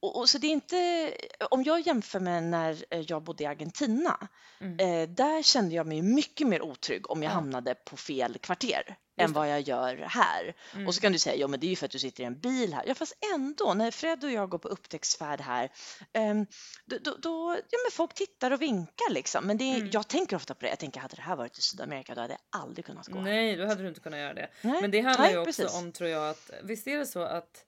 [0.00, 1.12] Och, och så det är inte,
[1.50, 4.28] om jag jämför med när eh, jag bodde i Argentina,
[4.60, 4.78] Mm.
[5.02, 7.34] eh, där kände jag mig mycket mer otrygg om jag Ja.
[7.34, 10.54] hamnade på fel kvarter än vad jag gör här.
[10.74, 10.86] Mm.
[10.86, 12.26] Och så kan du säga, ja men det är ju för att du sitter i
[12.26, 12.84] en bil här.
[12.86, 15.72] Ja fast ändå, när Fred och jag går på upptäcktsfärd här,
[16.12, 16.46] ehm,
[16.86, 19.46] då, då, då ja men folk tittar och vinkar liksom.
[19.46, 19.90] Men det är, Mm.
[19.92, 22.32] jag tänker ofta på det, jag tänker hade det här varit i Sydamerika då hade
[22.32, 23.20] jag aldrig kunnat gå.
[23.20, 24.48] Nej, då hade du inte kunnat göra det.
[24.62, 25.78] Nej, Men det handlar nej, ju också precis.
[25.78, 27.64] om, tror jag, att visst är det så att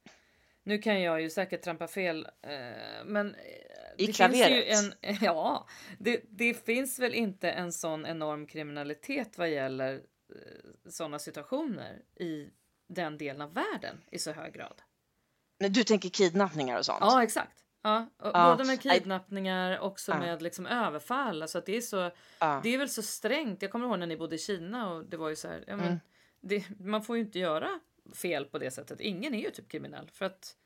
[0.62, 3.40] nu kan jag ju säkert trampa fel, eh, men eh,
[3.96, 4.94] I det finns ju klaveret.
[5.02, 5.66] en, ja,
[5.98, 12.48] det, det finns väl inte en sån enorm kriminalitet vad gäller eh, sådana situationer i
[12.88, 14.82] den delen av världen i så hög grad.
[15.58, 16.98] Men Du tänker kidnappningar och sånt?
[17.00, 17.52] Ja, exakt.
[17.82, 20.18] Ja, och Ja, både med kidnappningar också Ja.
[20.18, 21.42] med liksom överfall.
[21.42, 22.10] Alltså att det är så.
[22.38, 22.60] Ja.
[22.62, 23.62] Det är väl så strängt.
[23.62, 25.64] Jag kommer ihåg när ni bodde i Kina och det var ju så här.
[25.66, 25.98] Ja, men Mm.
[26.40, 27.80] det, man får ju inte göra
[28.14, 29.00] fel på det sättet.
[29.00, 30.56] Ingen är ju typ kriminell för att.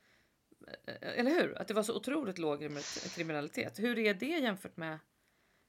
[0.86, 1.58] eh, Eller hur?
[1.60, 3.78] Att det var så otroligt låg kriminal- kriminalitet.
[3.78, 4.98] Hur är det jämfört med?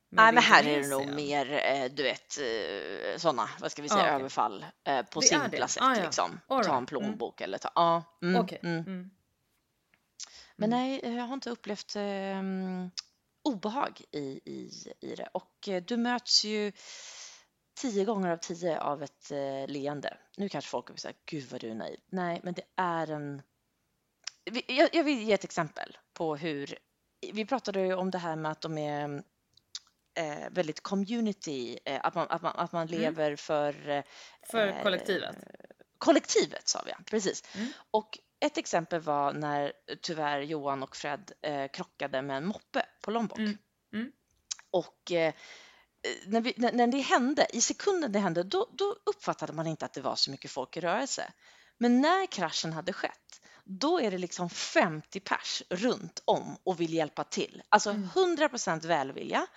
[0.09, 3.89] Nej, men här är det nog mer, eh, du vet, eh, sådana, vad ska vi
[3.89, 4.15] säga, Ah, okej.
[4.15, 4.65] överfall
[5.11, 6.03] på Det simpla sätt Ah, ja.
[6.03, 6.39] liksom.
[6.47, 6.91] All Ta en right.
[6.91, 7.01] Mm.
[7.07, 8.03] plånbok eller ta, ja.
[8.21, 8.59] Mm, Okej.
[8.63, 8.75] mm.
[8.77, 9.09] Mm.
[10.55, 10.79] Men Mm.
[10.79, 12.41] nej, jag har inte upplevt eh,
[13.43, 14.69] obehag i, i,
[15.01, 15.29] i det.
[15.33, 16.71] Och du möts ju
[17.75, 20.17] tio gånger av tio av ett eh, leende.
[20.37, 21.99] Nu kanske folk kommer säga, gud vad du är naiv.
[22.09, 23.41] Nej, men det är en...
[24.67, 26.77] Jag, jag vill ge ett exempel på hur...
[27.33, 29.23] Vi pratade ju om det här med att de är
[30.17, 33.01] eh, väldigt community, eh, att, man, att, man, att man Mm.
[33.01, 34.03] lever för eh,
[34.51, 35.35] För eh, kollektivet.
[35.97, 37.43] kollektivet sa vi, ja, precis.
[37.55, 37.67] Mm.
[37.91, 43.11] Och ett exempel var när tyvärr Johan och Fred eh, krockade med en moppe på
[43.11, 43.37] Lombok.
[43.39, 43.57] Mm.
[43.93, 44.11] Mm.
[44.71, 45.11] Och
[46.25, 49.93] när, vi, när, det hände, i sekunden det hände, då, då uppfattade man inte att
[49.93, 51.31] det var så mycket folk i rörelse.
[51.77, 56.93] Men när kraschen hade skett, då är det liksom 50 pers runt om och vill
[56.93, 57.63] hjälpa till.
[57.69, 58.09] Alltså Mm.
[58.09, 59.47] 100% välvilja.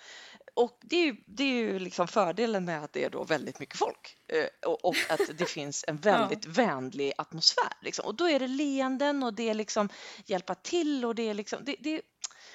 [0.53, 3.59] Och det är ju, det är ju liksom fördelen med att det är då väldigt
[3.59, 7.73] mycket folk eh, och, och att det finns en väldigt vänlig atmosfär.
[7.81, 8.05] Liksom.
[8.05, 9.89] Och då är det leenden och det är liksom
[10.25, 12.01] hjälpa till och det är liksom det, det,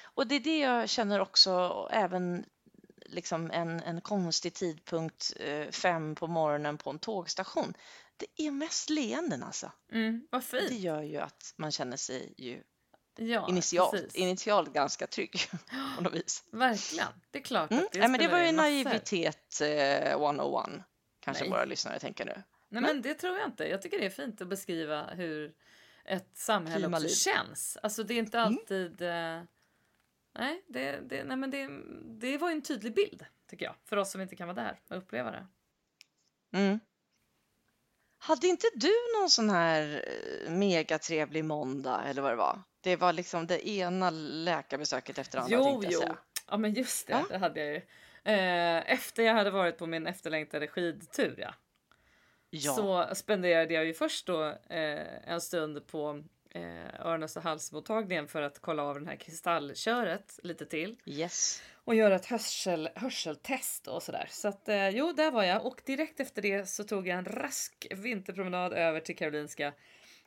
[0.03, 2.45] och det är det jag känner också även
[3.05, 7.73] liksom en, en konstig tidpunkt eh, fem på morgonen på en tågstation.
[8.17, 9.71] Det är mest leenden alltså.
[9.91, 10.27] Mm.
[10.31, 10.71] Vad Det fint.
[10.81, 12.61] gör ju att man känner sig ju
[13.17, 14.15] Ja, initialt, precis.
[14.15, 15.39] initialt ganska trygg
[15.97, 16.43] på något vis.
[16.51, 17.07] Verkligen.
[17.31, 17.85] Det är klart Mm.
[17.91, 20.65] det Nej, men det var ju naivitet eh, 101
[21.19, 21.51] kanske Nej.
[21.51, 22.43] våra lyssnare tänker nu.
[22.69, 23.63] Nej, men det tror jag inte.
[23.67, 25.53] Jag tycker det är fint att beskriva hur
[26.05, 27.77] ett samhälle också känns.
[27.83, 28.53] Alltså det är inte Mm.
[28.53, 29.01] alltid...
[29.01, 29.41] eh,
[30.35, 31.69] nej, det, det, nej, men det,
[32.19, 33.75] det var ju en tydlig bild, tycker jag.
[33.85, 35.47] För oss som inte kan vara där och uppleva det.
[36.53, 36.79] Mm.
[38.17, 40.05] Hade inte du någon sån här
[40.45, 42.61] eh, megatrevlig måndag eller vad det var?
[42.81, 45.99] Det var liksom det ena läkarbesöket efter det andra Jo, jo.
[45.99, 46.17] säga.
[46.47, 47.13] Ja, men just det.
[47.13, 47.25] Ja.
[47.29, 47.81] Det hade jag ju.
[48.23, 51.53] Eh, efter jag hade varit på min efterlängtade skidtur ja.
[52.49, 52.73] Ja.
[52.73, 56.23] Så spenderade jag ju först då eh, en stund på
[56.55, 61.61] eh, öron och halsmottagningen för att kolla av den här kristallköret lite till Yes.
[61.73, 64.27] och göra ett hörsel, hörseltest och sådär.
[64.29, 67.25] Så att eh, jo, där var jag och direkt efter det så tog jag en
[67.25, 69.73] rask vinterpromenad över till Karolinska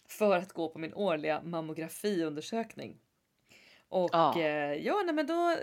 [0.08, 2.96] för att gå på min årliga mammografiundersökning.
[3.88, 4.40] Och Ja.
[4.40, 5.56] eh, ja, nej men då eh,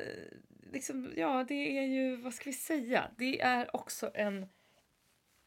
[0.74, 3.12] liksom, ja, det är ju, vad ska vi säga?
[3.18, 4.46] Det är också en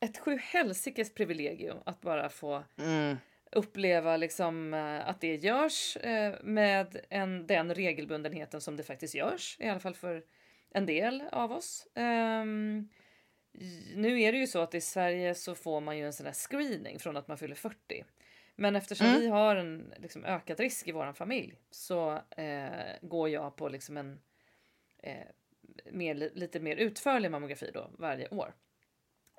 [0.00, 3.16] ett sjuhelsikes privilegium att bara få Mm.
[3.52, 9.56] Uppleva liksom eh, att det görs eh, med en, den regelbundenheten som det faktiskt görs,
[9.61, 10.24] i alla fall för
[10.70, 11.87] en del av oss.
[13.52, 16.26] J- nu är det ju så att i Sverige så får man ju en sån
[16.26, 18.04] här screening från att man fyller 40.
[18.56, 19.20] Men eftersom Mm.
[19.20, 22.68] vi har en liksom, ökad risk i vår familj så eh,
[23.02, 24.20] går jag på liksom en
[24.98, 25.26] eh,
[25.90, 28.54] mer, li- lite mer utförlig mammografi då varje år.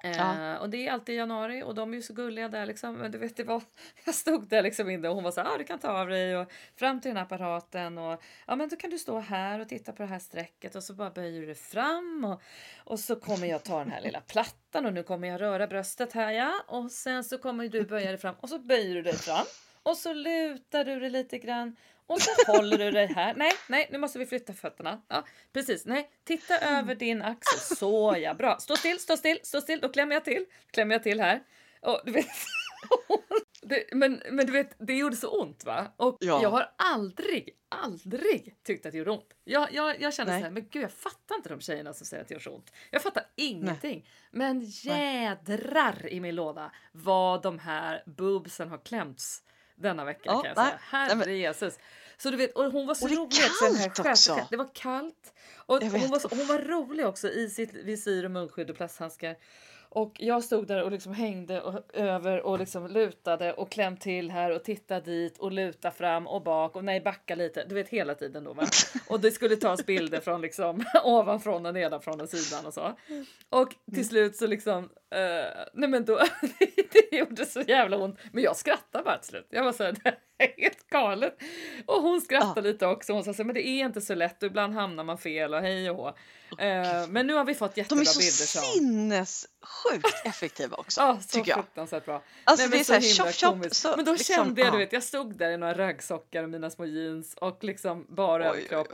[0.04, 2.96] Eh, och det är alltid i januari och de är ju så gulliga där liksom.
[2.96, 3.62] Men du vet, det var,
[4.06, 6.08] jag stod där liksom inne och hon var så här, ah, du kan ta av
[6.08, 6.38] dig.
[6.38, 9.70] Och fram till den här apparaten och ja, men då kan du stå här och
[9.70, 10.76] titta på det här strecket.
[10.76, 12.42] Och så bara böjer du dig fram och,
[12.78, 16.14] och så kommer jag ta den här lilla plattan och nu kommer jag röra bröstet
[16.14, 16.54] här ja.
[16.68, 19.46] Och sen så kommer du böja dig fram och så böjer du dig fram.
[19.84, 21.76] Och så lutar du dig lite grann
[22.10, 23.34] och så håller du dig här.
[23.34, 25.02] Nej, nej, nu måste vi flytta fötterna.
[25.08, 25.86] Ja, precis.
[25.86, 27.78] Nej, titta över din axel.
[27.78, 28.58] Så ja, bra.
[28.60, 29.80] Stå still, stå still, stå still.
[29.82, 30.46] Då klämmer jag till.
[30.72, 31.44] Klämmer jag till här.
[31.82, 32.28] Och du vet.
[33.62, 35.94] Det, men, men du vet, det gjorde så ont va?
[35.98, 36.40] Och Ja.
[36.42, 39.34] jag har aldrig, aldrig tyckt att det gjorde ont.
[39.44, 40.42] Jag, jag, jag kände Nej.
[40.42, 42.52] så här, men gud jag fattar inte de tjejerna som säger att det gör så
[42.56, 42.72] ont.
[42.92, 44.10] Jag fattar ingenting.
[44.32, 49.44] Men jädrar i min låda vad de här boobsen har klämts
[49.80, 50.66] denna vecka Ja, kan jag nej.
[50.66, 50.80] säga.
[51.16, 51.80] Herre Jesus.
[52.18, 53.66] Så du vet, och hon var så Och det rolig också.
[53.66, 54.04] kallt också.
[54.04, 54.48] sköterskan.
[54.50, 55.34] Det var kallt.
[55.66, 59.36] Och hon var, så, hon var rolig också i sitt visir och munskydd och plasthandskar.
[59.92, 64.32] Och jag stod där och liksom hängde och, över och liksom lutade och kläm till
[64.32, 67.64] här och titta dit och luta fram och bak och nej backa lite.
[67.70, 68.64] Du vet hela tiden då va.
[69.10, 72.94] Och det skulle tas bilder från liksom ovanfrån och nedanför och sidan och så.
[73.50, 76.18] Och till slut så liksom, eh, nej men då,
[76.92, 78.20] det gjorde så jävla ont.
[78.32, 79.48] Men jag skrattade bara till slut.
[79.50, 81.38] Jag var så här, det är helt galet.
[81.86, 83.14] Och hon skrattade lite också.
[83.14, 85.54] Hon sa så här, men det är inte så lätt och ibland hamnar man fel
[85.54, 86.08] och hej och hå.
[86.60, 88.74] Eh, men nu har vi fått De jättebra är så bilder.
[88.74, 91.02] sinnessjukt effektiva också.
[91.02, 91.58] Ja, så tycker jag.
[91.58, 92.24] fruktansvärt bra.
[92.44, 93.76] Alltså Nej, det är så här himla tjopp.
[93.76, 96.50] Så Men då liksom, kände jag, du vet, jag stod där i några raggsockar och
[96.50, 98.88] mina små jeans och liksom bara överkropp.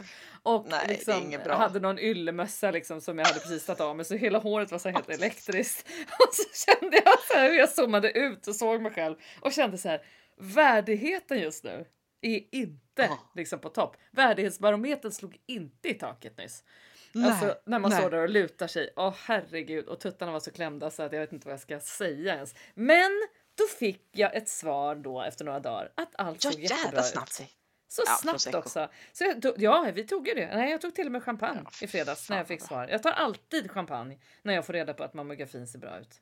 [0.45, 4.15] Och Nej, liksom hade någon yllemössa liksom som jag hade precis tagit av mig så
[4.15, 5.87] hela håret var så helt elektriskt.
[6.19, 9.51] Och så kände jag så här hur jag zoomade ut och såg mig själv och
[9.53, 10.05] kände så här
[10.37, 11.85] värdigheten just nu
[12.21, 13.19] är inte Ja.
[13.35, 13.97] liksom på topp.
[14.11, 16.63] Värdighetsbarometern slog inte i taket nyss.
[17.11, 17.99] Nej, Alltså när man nej.
[17.99, 18.93] står där och lutar sig.
[18.95, 21.79] Åh herregud och tuttarna var så klämda så att jag vet inte vad jag ska
[21.79, 22.55] säga ens.
[22.73, 23.11] Men
[23.57, 27.41] då fick jag ett svar då efter några dagar att allt såg jättebra ut.
[27.87, 28.57] Så Ja, snabbt prosecco.
[28.57, 28.89] också.
[29.13, 30.55] Så tog- ja, vi tog ju det.
[30.55, 32.87] Nej, jag tog till och med champagne Ja, i fredags när jag fick svar.
[32.91, 36.21] Jag tar alltid champagne när jag får reda på att mammografin ser bra ut.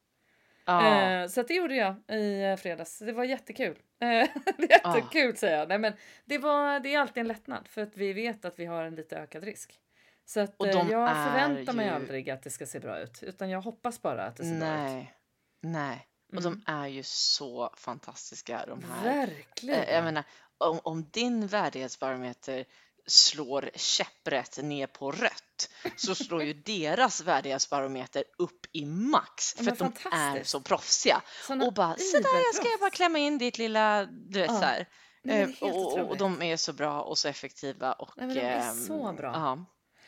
[0.65, 1.01] Ja.
[1.01, 2.99] Eh, så det gjorde jag i eh, fredags.
[2.99, 3.79] Det var jättekul.
[4.01, 4.07] Eh,
[4.69, 5.67] jättekul säger jag.
[5.69, 5.93] Nej, men
[6.25, 8.95] det, var, det är alltid en lättnad för att vi vet att vi har en
[8.95, 9.79] lite ökad risk.
[10.25, 13.49] Så att, eh, jag förväntar mig ju- aldrig att det ska se bra ut utan
[13.49, 14.79] jag hoppas bara att det ser bra ut.
[14.79, 15.13] Nej,
[15.61, 16.07] nej.
[16.33, 16.61] Och Mm.
[16.65, 19.03] de är ju så fantastiska de här.
[19.27, 19.79] Verkligen.
[19.83, 20.23] Eh, Jag menar,
[20.57, 22.65] om, om din värdighetsbarometer
[23.07, 29.79] slår käpprätt ner på rött så slår ju deras värdighetsbarometer upp i max för att
[29.79, 31.21] de är så proffsiga.
[31.47, 34.51] Såna Och bara, så där jag ska jag bara klämma in ditt lilla, du vet
[34.51, 34.59] Ja.
[34.59, 34.87] så här.
[35.23, 38.09] Nej, Eh, och, och, de är så bra och så effektiva och...
[38.17, 39.31] Nej, men de är ehm, så bra.
[39.33, 39.65] Ja.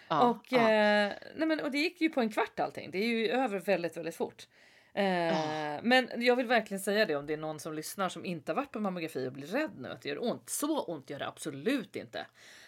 [0.08, 0.60] Ja, och, ja.
[0.60, 2.92] eh, nej men, och det gick ju på en kvart allting.
[2.92, 4.48] Det är ju över väldigt, väldigt fort.
[4.96, 5.80] Eh.
[5.84, 8.56] Men jag vill verkligen säga det om det är någon som lyssnar som inte har
[8.56, 10.50] varit på mammografi och blir rädd nu att det gör ont.
[10.50, 12.26] Så ont gör det absolut inte.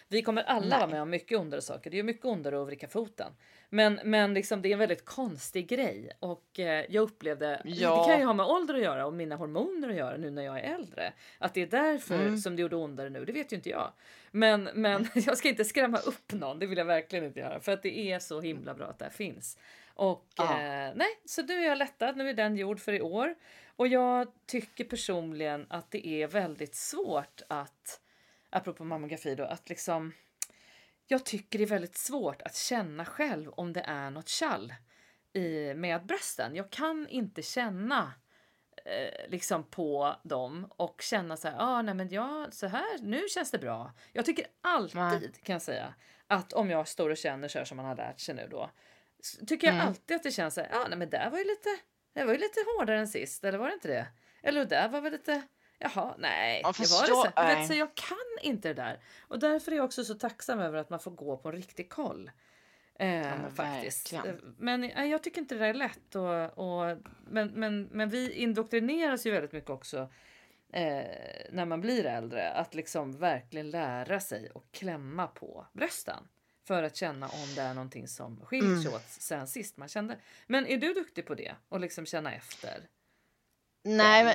[0.08, 1.90] Vi kommer alla vara med om mycket ondare saker.
[1.90, 3.32] Det är ju mycket ondare att vricka foten.
[3.70, 8.02] Men, men liksom, det är en väldigt konstig grej och eh, jag upplevde, Ja.
[8.06, 10.42] det kan ju ha med ålder att göra och mina hormoner att göra nu när
[10.42, 11.12] jag är äldre.
[11.38, 12.36] Att det är därför Mm.
[12.38, 13.92] som det gjorde ondare nu, det vet ju inte jag.
[14.30, 17.60] Men, men jag ska inte skrämma upp någon, det vill jag verkligen inte göra.
[17.60, 19.58] För att det är så himla bra att det här finns.
[19.98, 20.60] Och Ja.
[20.60, 23.34] eh, nej, så nu är jag lättad, nu är den gjord för i år.
[23.76, 28.00] Och jag tycker personligen att det är väldigt svårt att,
[28.50, 30.12] apropå mammografi då, att liksom
[31.06, 34.74] jag tycker det är väldigt svårt att känna själv om det är något kall
[35.32, 36.54] i, med brösten.
[36.54, 38.12] Jag kan inte känna
[38.84, 43.28] eh, liksom på dem och känna så här, ah, nej men ja, så här, nu
[43.28, 43.92] känns det bra.
[44.12, 45.32] Jag tycker alltid Nej.
[45.42, 45.94] kan jag säga
[46.26, 48.70] att om jag står och känner så här som man har lärt sig nu då,
[49.46, 49.86] tycker jag Mm.
[49.88, 51.68] alltid att det känns så här, ja nej, men där var ju lite,
[52.14, 54.06] det var ju lite hårdare än sist, eller var det inte det?
[54.42, 55.42] Eller där var väl lite,
[55.78, 57.58] jaha, nej, Ja, det fast var det jag- så.
[57.58, 59.00] Vet, så jag kan inte det där.
[59.20, 61.90] Och därför är jag också så tacksam över att man får gå på en riktig
[61.90, 62.30] koll.
[63.00, 64.12] Eh, men faktiskt.
[64.12, 64.36] verkligen.
[64.38, 66.14] Eh, Men eh, jag tycker inte det där är lätt.
[66.14, 66.98] Och, och,
[67.30, 69.98] men, men, men vi indoktrineras ju väldigt mycket också
[70.72, 71.04] eh,
[71.50, 72.50] när man blir äldre.
[72.50, 76.28] Att liksom verkligen lära sig och klämma på brösten.
[76.68, 78.82] För att känna om det är någonting som skiljer Mm.
[78.82, 80.18] sig åt sen sist man kände.
[80.46, 81.54] Men är du duktig på det?
[81.68, 82.88] Och liksom känna efter?
[83.84, 84.34] Nej, men,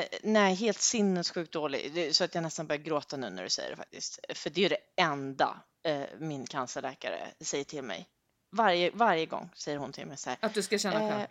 [0.00, 2.14] eh, nej, helt sinnessjukt dålig.
[2.16, 4.18] Så att jag nästan börjar gråta nu när du säger det faktiskt.
[4.34, 8.08] För det är det enda eh, min cancerläkare säger till mig.
[8.54, 10.38] Varje, varje gång säger hon till mig så här.
[10.42, 11.20] Att du ska känna själv?
[11.20, 11.26] Eh,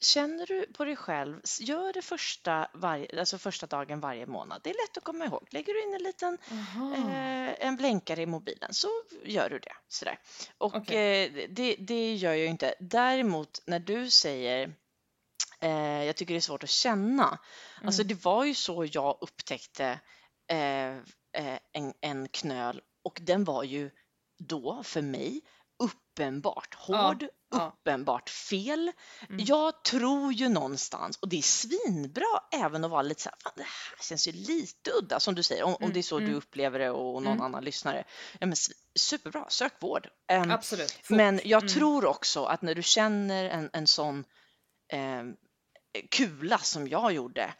[0.00, 4.60] känner du på dig själv, gör det första, varje, alltså första dagen varje månad.
[4.64, 5.48] Det är lätt att komma ihåg.
[5.50, 6.38] Lägger du in en liten
[7.06, 8.88] eh, en blänkare i mobilen så
[9.24, 9.72] gör du det.
[9.88, 10.18] Sådär.
[10.58, 11.24] Och Okej.
[11.24, 12.74] eh, det, det gör jag inte.
[12.80, 14.74] Däremot när du säger
[15.60, 17.38] eh, jag tycker det är svårt att känna.
[17.84, 18.08] Alltså Mm.
[18.08, 20.00] det var ju så jag upptäckte
[20.50, 20.96] eh,
[21.36, 23.90] eh, en, en knöl och den var ju
[24.38, 25.40] då för mig
[26.12, 27.72] uppenbart hård, ja.
[27.80, 28.92] uppenbart fel.
[29.28, 29.44] Mm.
[29.48, 33.52] Jag tror ju någonstans, och det är svinbra även att vara lite så här, fan
[33.56, 36.18] det här känns ju lite udda som du säger, om, om Mm, det är så
[36.18, 36.36] du mm.
[36.36, 37.40] upplever det och någon Mm.
[37.42, 38.04] annan lyssnare.
[38.40, 38.56] Ja, men,
[38.98, 40.08] superbra, sök vård.
[40.28, 40.90] Ehm, Absolut.
[40.90, 41.16] Fort.
[41.16, 41.74] men jag Mm.
[41.74, 44.24] tror också att när du känner en, en sån
[44.92, 45.22] eh,
[46.10, 47.54] kula som jag gjorde,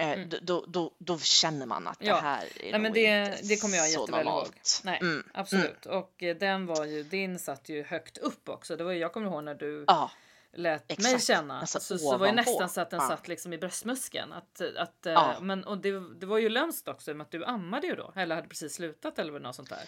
[0.00, 0.28] Mm.
[0.42, 2.14] då, då, då, känner man att Ja.
[2.14, 4.46] det här är Nej, men det- inte det kommer jag så jätteväl ihåg.
[4.84, 5.24] Nej, Mm.
[5.34, 5.86] absolut.
[5.86, 8.76] Och eh, den var ju, din satt ju högt upp också.
[8.76, 10.10] Det var jag kommer ihåg när du Ja,
[10.52, 11.24] lät mig exakt.
[11.24, 11.60] känna.
[11.60, 12.34] Alltså, så, så var ovanpå.
[12.34, 13.08] nästan så att den Ja.
[13.08, 14.32] satt liksom i bröstmuskeln.
[14.32, 15.36] Att, att, eh, Ja.
[15.40, 18.12] men, och det, det var ju lömskt också med att du ammade ju då.
[18.16, 19.82] Eller hade precis slutat eller något sånt där.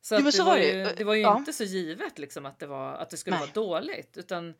[0.00, 1.64] Så, Jo, att men det, så var var det ju, det var ju inte så
[1.64, 3.40] givet liksom att det, var, att det skulle Nej.
[3.54, 4.16] vara dåligt.
[4.16, 4.54] Utan eh,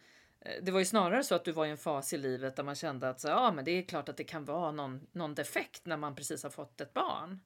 [0.62, 2.74] det var ju snarare så att du var i en fas i livet där man
[2.74, 5.86] kände att så, ja, men det är klart att det kan vara någon, någon defekt
[5.86, 7.40] när man precis har fått ett barn.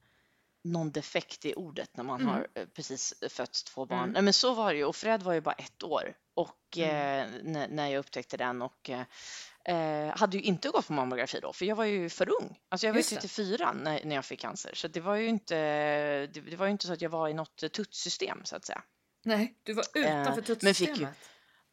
[0.65, 2.33] någon defekt i ordet när man Mm.
[2.33, 3.99] har eh, precis fött två barn.
[3.99, 4.11] Mm.
[4.11, 6.89] Nej, men så var det ju och Fred var ju bara ett år och Mm.
[7.35, 9.03] eh, när, när jag upptäckte den och eh,
[9.65, 12.59] eh, hade ju inte gått på mammografi då för jag var ju för ung.
[12.69, 13.15] Alltså jag var ju Just det.
[13.15, 15.55] 34 när, när jag fick cancer så det var ju inte,
[16.27, 18.83] det, det var ju inte så att jag var i något tuttsystem så att säga.
[19.25, 21.17] Nej, du var utanför Eh, tuttsystemet.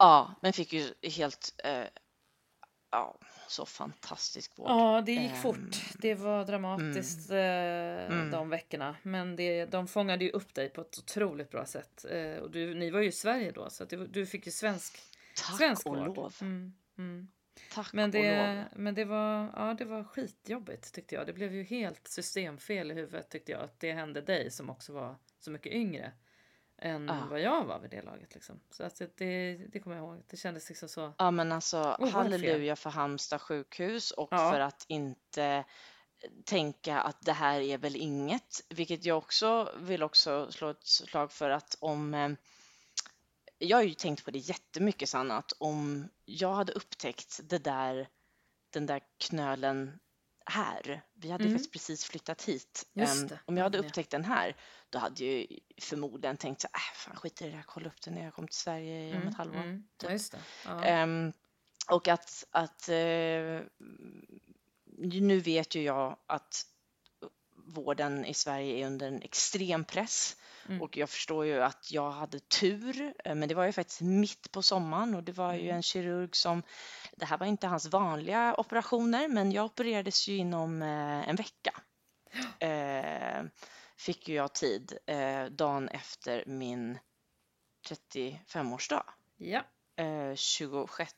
[0.01, 1.85] Ja, men fick ju helt, eh,
[2.91, 4.71] ja, så fantastisk vård.
[4.71, 5.77] Ja, det gick Ehm, fort.
[5.99, 8.31] Det var dramatiskt eh, Mm.
[8.31, 8.97] de veckorna.
[9.03, 12.05] Men det, de fångade ju upp dig på ett otroligt bra sätt.
[12.11, 14.99] Eh, och du, ni var ju i Sverige då, så att du, fick ju svensk,
[15.37, 16.17] Tack svensk och vård.
[16.17, 16.35] lov.
[16.41, 17.29] Mm, mm.
[17.75, 18.65] Tack Men, och det, lov.
[18.77, 21.27] men det, var, ja, det var skitjobbigt tyckte jag.
[21.27, 23.61] Det blev ju helt systemfel i huvudet tyckte jag.
[23.63, 26.13] Att det hände dig som också var så mycket yngre
[26.81, 27.27] än Ja.
[27.31, 28.35] vad jag var vid det laget.
[28.35, 28.61] Liksom.
[28.71, 30.23] Så att det, det kommer jag ihåg.
[30.29, 31.13] Det kändes liksom så.
[31.19, 34.51] Ja men alltså Oerhört halleluja för Halmstad sjukhus och Ja.
[34.53, 35.65] för att inte
[36.45, 41.33] tänka att det här är väl inget, vilket jag också vill också slå ett slag
[41.33, 42.31] för att om eh,
[43.59, 48.09] jag har ju tänkt på det jättemycket Sanna, att om jag hade upptäckt det där,
[48.71, 49.99] den där knölen
[50.47, 51.55] här, vi hade Mm.
[51.55, 53.85] faktiskt precis flyttat hit, det, om jag hade ja.
[53.85, 54.57] upptäckt den här,
[54.91, 55.47] då hade jag ju
[55.81, 58.49] förmodligen tänkt så äh, fan skit i det där, kolla upp den när jag kommer
[58.49, 59.61] till Sverige om ett halvår.
[59.61, 59.85] mm.
[59.97, 60.33] Det.
[60.65, 60.85] Ja.
[60.85, 61.33] Ehm,
[61.91, 63.61] och att, att eh,
[65.21, 66.67] nu vet ju jag att
[67.71, 70.37] vården i Sverige är under en extrem press
[70.69, 70.83] Mm.
[70.83, 74.53] och jag förstår ju att jag hade tur, eh, men det var ju faktiskt mitt
[74.53, 75.77] på sommaren och det var ju Mm.
[75.77, 76.63] en kirurg som,
[77.17, 81.81] det här var inte hans vanliga operationer, men jag opererades ju inom eh, en vecka.
[82.61, 83.43] Eh,
[83.97, 86.99] fick ju jag tid eh, dagen efter min
[87.89, 89.03] 35-årsdag
[89.37, 89.63] ja.
[89.97, 91.15] eh, 26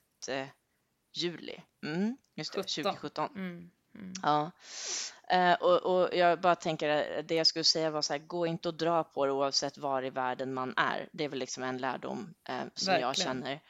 [1.12, 1.62] juli.
[1.84, 2.82] Mm, just det, 17.
[2.84, 3.28] 2017.
[3.34, 3.70] Mm.
[3.94, 4.12] Mm.
[4.22, 4.50] Ja.
[5.33, 8.47] Eh, och, och jag bara tänker, eh, det jag skulle säga var så här, gå
[8.47, 11.09] inte och dra på det oavsett var i världen man är.
[11.12, 13.14] Det är väl liksom en lärdom eh, som jag Verkligen.
[13.14, 13.61] känner.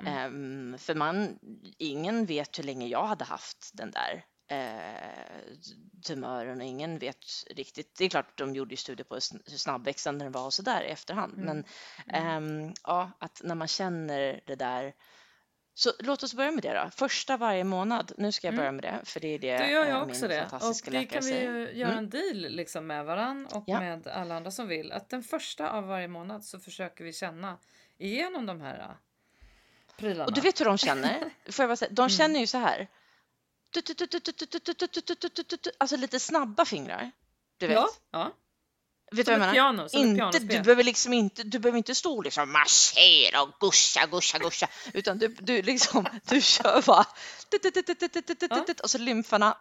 [0.00, 0.16] Mm.
[0.16, 1.38] Ehm, för man,
[1.78, 5.56] ingen vet hur länge jag hade haft den där eh,
[6.06, 7.16] tumören och ingen vet
[7.50, 7.94] riktigt.
[7.98, 10.82] Det är klart de gjorde ju studier på hur snabbväxande den var och så där
[10.82, 11.32] i efterhand.
[11.34, 11.44] Mm.
[11.46, 11.64] Men
[12.06, 12.26] Mm.
[12.26, 14.92] Ehm, ja, att när man känner det där.
[15.74, 16.90] Så låt oss börja med det då.
[16.90, 18.12] Första varje månad.
[18.16, 20.50] Nu ska jag börja med det, för det är det Då gör jag också det.
[20.52, 23.80] Och det kan vi ju göra en deal liksom med varandra och ja.
[23.80, 24.92] med alla andra som vill.
[24.92, 27.58] Att den första av varje månad så försöker vi känna
[27.98, 28.96] igenom de här
[29.96, 30.24] prylarna.
[30.24, 31.18] Och du vet hur de känner?
[31.50, 32.88] Får jag bara säga, de känner ju så här.
[35.78, 37.10] Alltså lite snabba fingrar.
[37.56, 37.78] Du vet.
[38.10, 38.32] Ja
[39.12, 39.52] vet du vad jag menar?
[39.54, 44.06] piano, Inte, du behöver liksom inte, du behöver inte stå och liksom massera och guscha,
[44.06, 47.06] guscha, guscha, utan du, du liksom, du kör bara
[48.80, 49.56] och så lymfarna.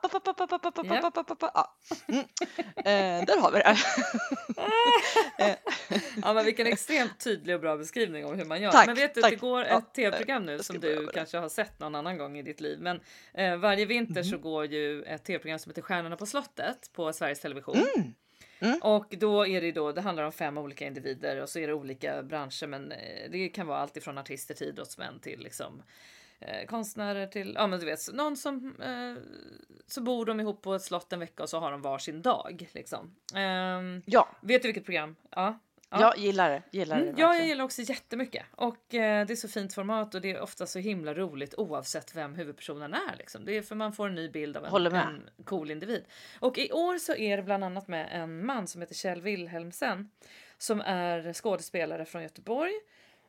[2.07, 2.19] Mm.
[2.75, 3.77] Eh, där har vi det.
[6.23, 8.71] Ja, men vilken extremt tydlig och bra beskrivning om hur man gör.
[8.71, 9.31] Tack, men vet du, tack.
[9.31, 12.41] det går ett tv-program nu jag som du kanske har sett någon annan gång i
[12.41, 12.79] ditt liv.
[12.79, 12.99] Men
[13.33, 14.29] eh, varje vinter Mhm.
[14.29, 18.13] så går ju ett tv-program som heter Stjärnorna på slottet på Sveriges Television.
[18.61, 18.79] Mm.
[18.81, 21.73] Och då är det då, det handlar om fem olika individer och så är det
[21.73, 25.83] olika branscher men eh, det kan vara allt ifrån artister till idrottsmän till liksom
[26.39, 29.23] eh, konstnärer till, ja men du vet, någon som eh,
[29.87, 32.67] så bor de ihop på ett slott en vecka och så har de varsin dag
[32.71, 33.15] liksom.
[33.35, 35.15] Ehm, Ja, vet du vilket program?
[35.29, 35.59] Ja.
[35.91, 36.01] Ja.
[36.01, 36.61] jag gillar det.
[36.71, 37.49] Gillar det Mm, jag verkligen.
[37.49, 40.79] gillar också jättemycket och eh, det är så fint format och det är ofta så
[40.79, 43.15] himla roligt oavsett vem huvudpersonen är.
[43.17, 43.45] Liksom.
[43.45, 44.69] Det är för man får en ny bild av en,
[45.07, 46.05] en cool individ.
[46.39, 50.09] Och i år så är det bland annat med en man som heter Kjell Wilhelmsen
[50.57, 52.73] som är skådespelare från Göteborg.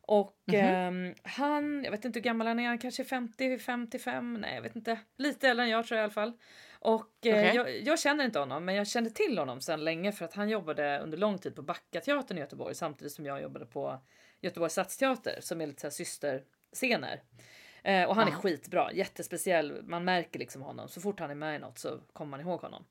[0.05, 0.57] Och Mhm.
[0.57, 4.55] ehm, han, jag vet inte hur gammal han är, han kanske är 50, 55, nej
[4.55, 4.99] jag vet inte.
[5.19, 6.33] Lite äldre än jag tror jag i alla fall.
[6.85, 7.53] Och eh, Okej.
[7.55, 10.49] jag, jag känner inte honom men jag kände till honom sedan länge för att han
[10.49, 14.01] jobbade under lång tid på Backateatern i Göteborg samtidigt som jag jobbade på
[14.41, 17.23] Göteborgs stadsteater som är lite så här systerscener.
[17.83, 18.37] Eh, och han är Ja.
[18.39, 19.83] skitbra, jättespeciell.
[19.83, 20.89] Man märker liksom honom.
[20.89, 22.85] Så fort han är med i något så kommer man ihåg honom.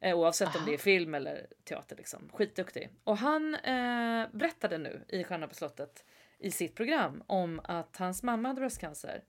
[0.00, 0.66] Eh, oavsett om Aha.
[0.66, 1.96] det är film eller teater.
[1.96, 2.30] Liksom.
[2.32, 2.90] Skitduktig.
[3.04, 6.04] Och han eh, berättade nu i Stjärna på slottet
[6.38, 9.22] i sitt program om att hans mamma hade bröstcancer.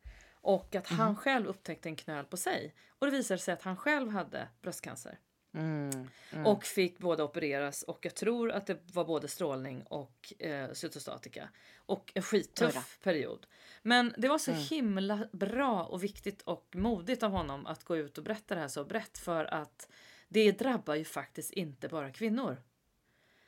[0.43, 2.73] Och att han själv upptäckte en knöl på sig.
[2.89, 5.19] Och det visade sig att han själv hade bröstcancer.
[5.55, 6.45] Mm, mm.
[6.45, 11.49] Och fick både opereras och jag tror att det var både strålning och eh, cytostatika.
[11.75, 13.47] Och en skittuff period.
[13.81, 14.63] Men det var så Mm.
[14.63, 18.67] himla bra och viktigt och modigt av honom att gå ut och berätta det här
[18.67, 19.89] så brett för att
[20.29, 22.57] det drabbar ju faktiskt inte bara kvinnor.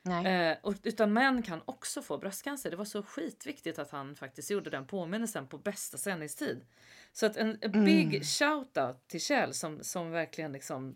[0.06, 0.49] Nej.
[0.51, 2.70] Eh, och, utan män kan också få bröstcancer.
[2.72, 6.66] Det var så skitviktigt att han faktiskt gjorde den påminnelsen på bästa sändningstid.
[7.14, 8.22] Så att en, en big Mm.
[8.22, 10.95] shout-out till Kjell som, som verkligen liksom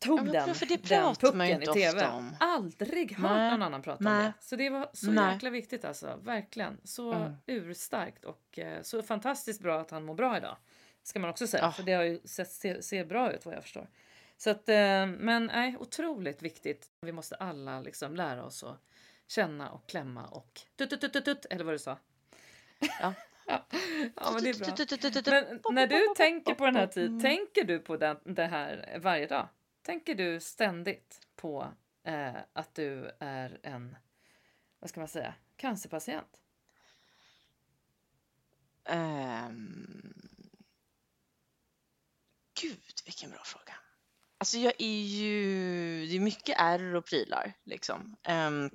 [0.00, 2.06] Ja, tog men den, för det den pucken i tv.
[2.06, 2.36] om.
[2.40, 3.50] Aldrig hört Nej.
[3.50, 4.24] någon annan prata om Nej.
[4.24, 4.32] det.
[4.40, 5.32] Så det var så Nej.
[5.34, 6.20] jäkla viktigt alltså.
[6.22, 6.80] Verkligen.
[6.84, 7.32] Så Mm.
[7.46, 10.56] urstarkt och eh, så fantastiskt bra att han mår bra idag.
[11.02, 11.62] Ska man också säga.
[11.62, 11.72] Ja.
[11.72, 13.88] För det har ju sett, ser, ser bra ut vad jag förstår.
[14.36, 16.90] Så att, eh, men nej, otroligt viktigt.
[17.00, 18.82] Vi måste alla liksom lära oss att
[19.26, 21.98] känna och klämma och tut, tut, tut, tut, eller vad du sa.
[22.78, 23.14] Ja.
[23.46, 23.66] ja.
[24.16, 25.60] ja, men det är bra.
[25.64, 29.26] Men när du tänker på den här tiden, tänker du på den, det här varje
[29.26, 29.48] dag?
[29.82, 31.72] Tänker du ständigt på
[32.04, 33.96] eh, att du är en,
[34.78, 36.40] vad ska man säga, cancerpatient?
[38.84, 40.14] Ehm,
[42.60, 43.74] Gud, vilken bra fråga.
[44.38, 48.16] Alltså jag är ju, det är mycket ärr och prylar liksom.
[48.22, 48.70] Ehm,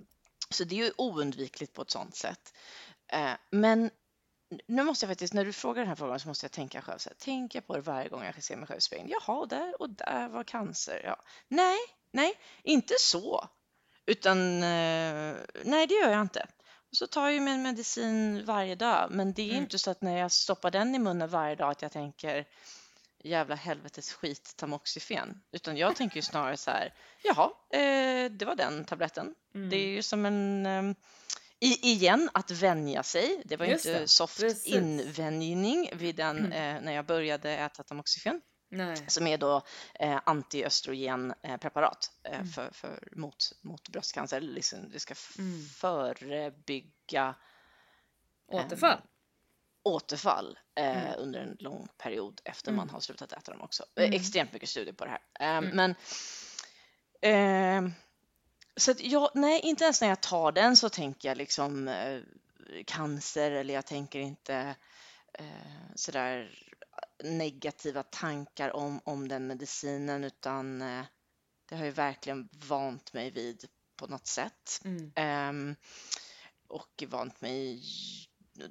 [0.50, 2.54] så det är ju oundvikligt på ett sånt sätt.
[3.08, 3.92] Eh, men
[4.68, 6.98] nu måste jag faktiskt, när du frågar den här frågan så måste jag tänka själv
[6.98, 9.10] så här, tänker jag på det varje gång jag ser mig själv i spegeln?
[9.10, 11.02] Jaha, där och där var cancer.
[11.06, 11.16] Ja.
[11.48, 11.78] Nej,
[12.12, 12.34] nej,
[12.64, 13.50] inte så.
[14.06, 16.48] Utan eh, nej, det gör jag inte.
[16.92, 19.64] Och så tar jag min medicin varje dag, men det är Mm.
[19.64, 22.46] inte så att när jag stoppar den i munnen varje dag att jag tänker
[23.24, 26.94] jävla helvetes skit tamoxifen, utan jag tänker ju snarare så här,
[27.24, 29.36] jaha, eh, det var den tabletten.
[29.56, 29.70] Mm.
[29.70, 30.94] Det är ju som en, eh,
[31.60, 33.42] igen, att vänja sig.
[33.46, 34.66] Det var ju inte det, soft precis.
[34.76, 36.52] invänjning vid den, Mm.
[36.52, 39.06] eh, när jag började äta tamoxifen, Nej.
[39.08, 39.62] som är då
[40.00, 42.48] eh, antiöstrogenpreparat eh, Mm.
[42.48, 44.42] för, för, mot, mot bröstcancer.
[44.42, 45.66] Liksom, det ska Mm.
[45.66, 47.36] förebygga
[48.48, 48.98] Återfall?
[49.84, 51.14] Återfall eh, Mm.
[51.20, 52.78] under en lång period efter Mm.
[52.78, 53.86] man har slutat äta dem också.
[53.96, 54.10] Mm.
[54.14, 55.22] Eh, extremt mycket studier på det här.
[55.40, 55.76] Eh, Mm.
[55.76, 55.96] Men
[57.22, 57.92] eh,
[58.78, 62.22] så att jag, nej, inte ens när jag tar den så tänker jag liksom eh,
[62.86, 64.76] cancer eller jag tänker inte
[65.34, 66.60] eh, sådär
[67.24, 71.06] negativa tankar om, om den medicinen utan eh,
[71.66, 73.66] det har ju verkligen vant mig vid
[73.96, 74.82] på något sätt.
[74.84, 75.12] Mm.
[75.16, 75.76] Ehm,
[76.68, 77.84] och vant mig,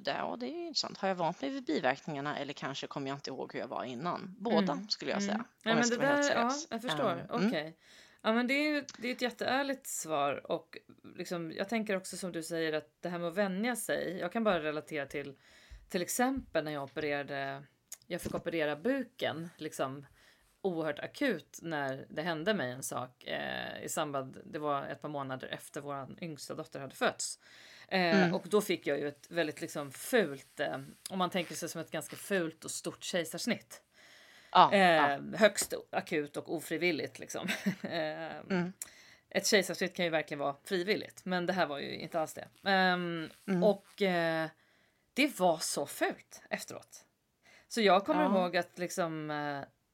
[0.05, 3.15] ja det är ju intressant, har jag vant mig vid biverkningarna eller kanske kommer jag
[3.17, 4.35] inte ihåg hur jag var innan?
[4.39, 4.89] Båda Mm.
[4.89, 5.27] skulle jag Mm.
[5.29, 5.37] säga.
[5.37, 7.11] om Ja, men det där, ja, jag förstår.
[7.11, 7.61] Ehm, Okej.
[7.61, 7.73] mm.
[8.21, 10.77] Ja, men det är ju det är ett jätteärligt svar och
[11.15, 14.17] liksom, jag tänker också som du säger att det här med att vänja sig.
[14.19, 15.35] Jag kan bara relatera till
[15.89, 17.63] till exempel när jag opererade.
[18.07, 20.05] Jag fick operera buken liksom
[20.61, 24.37] oerhört akut när det hände mig en sak eh, i samband.
[24.45, 27.39] Det var ett par månader efter vår yngsta dotter hade fötts.
[27.87, 28.33] Eh, Mm.
[28.35, 30.77] Och då fick jag ju ett väldigt liksom fult, eh,
[31.09, 33.81] om man tänker sig som ett ganska fult och stort kejsarsnitt.
[34.71, 35.19] Eh, ja.
[35.35, 37.47] Högst akut och ofrivilligt liksom.
[37.83, 38.73] eh, Mm.
[39.29, 42.47] ett kejsarsnitt kan ju verkligen vara frivilligt, men det här var ju inte alls det.
[42.71, 43.63] Um, Mm.
[43.63, 44.49] Och eh,
[45.13, 47.05] det var så fult efteråt.
[47.67, 48.29] Så jag kommer Ja.
[48.43, 49.31] ihåg att liksom,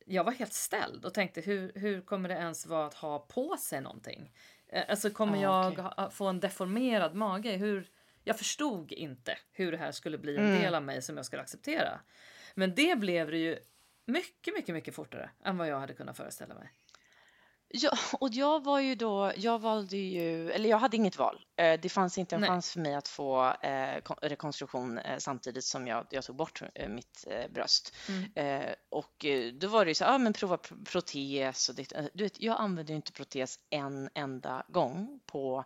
[0.07, 3.57] jag var helt ställd och tänkte hur, hur kommer det ens vara att ha på
[3.57, 4.33] sig någonting?
[4.67, 5.83] Eh, alltså kommer jag okej.
[5.97, 7.51] ha, få en deformerad mage?
[7.51, 7.87] Hur,
[8.23, 10.61] jag förstod inte hur det här skulle bli en Mm.
[10.61, 11.99] del av mig som jag skulle acceptera.
[12.55, 13.59] Men det blev det ju
[14.05, 16.69] mycket, mycket, mycket fortare än vad jag hade kunnat föreställa mig.
[17.70, 21.45] Ja, och jag var ju då, jag valde ju, eller jag hade inget val.
[21.57, 22.49] Eh, Det fanns inte en Nej.
[22.49, 26.61] chans för mig att få eh, kon- rekonstruktion eh, samtidigt som jag, jag tog bort
[26.76, 27.95] eh, mitt eh, bröst.
[28.09, 28.32] Mm.
[28.36, 31.76] Eh, och eh, då var det ju så, ja ah, men prova pr- protes och
[31.76, 35.63] det, eh, du vet, jag använde ju inte protes en enda gång på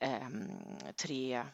[0.00, 0.50] ehm,
[0.96, 1.44] tre, eh,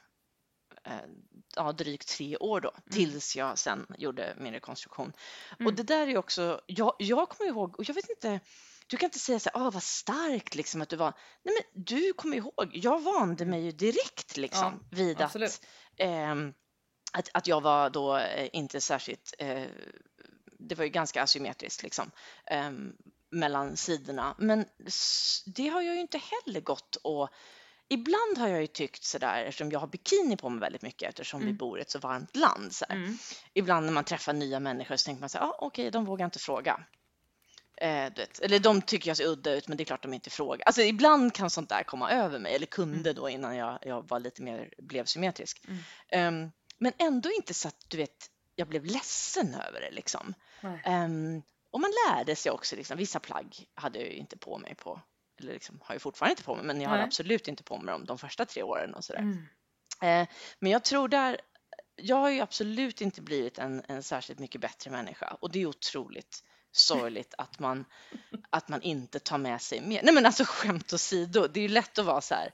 [1.57, 5.12] ja drygt tre år då, tills jag sen gjorde min rekonstruktion.
[5.51, 5.74] Och Mm.
[5.74, 8.41] det där är också, jag, jag kommer ihåg, och jag vet inte,
[8.87, 11.12] du kan inte säga så här, ah, vad starkt liksom att du var.
[11.43, 15.51] Nej men du kommer ihåg, jag vande mig ju direkt liksom vid absolut.
[15.51, 15.61] att,
[15.97, 16.55] ehm,
[17.12, 19.66] att, att jag var då eh, inte särskilt, eh,
[20.59, 22.11] det var ju ganska asymmetriskt liksom
[22.47, 22.93] ehm,
[23.31, 24.35] mellan sidorna.
[24.39, 24.64] Men
[25.47, 27.29] det har jag ju inte heller gått och
[27.89, 31.41] Ibland har jag ju tyckt sådär, eftersom jag har bikini på mig väldigt mycket eftersom
[31.41, 31.57] vi Mm.
[31.57, 32.72] bor i ett så varmt land.
[32.74, 32.84] Så.
[32.89, 33.18] Mm.
[33.55, 36.24] Ibland när man träffar nya människor så tänker man så här, ah, okej, de vågar
[36.24, 36.80] inte fråga.
[37.80, 40.30] Eh, vet, eller de tycker jag ser udda ut, men det är klart de inte
[40.30, 40.66] frågar.
[40.66, 44.20] Alltså ibland kan sånt där komma över mig, eller kunde då innan jag, jag var
[44.20, 45.64] lite mer, blev symmetrisk.
[45.68, 45.78] Mm.
[46.09, 50.34] Ehm, men ändå inte så att du vet, jag blev ledsen över det liksom.
[50.84, 54.74] Ehm, och man lärde sig också, liksom, vissa plagg hade jag ju inte på mig
[54.74, 55.01] på,
[55.41, 57.03] eller liksom, har jag fortfarande inte på mig, men jag Nej.
[57.03, 59.20] absolut inte på mig dem de första tre åren och sådär.
[59.20, 59.47] Mm.
[60.03, 60.28] Eh,
[60.59, 61.41] men jag tror där,
[61.97, 65.66] jag har ju absolut inte blivit en, en särskilt mycket bättre människa och det är
[65.66, 67.84] otroligt sorgligt att man,
[68.51, 70.03] att man inte tar med sig mer.
[70.03, 72.51] Nej men alltså skämt åsido, det är ju lätt att vara så här.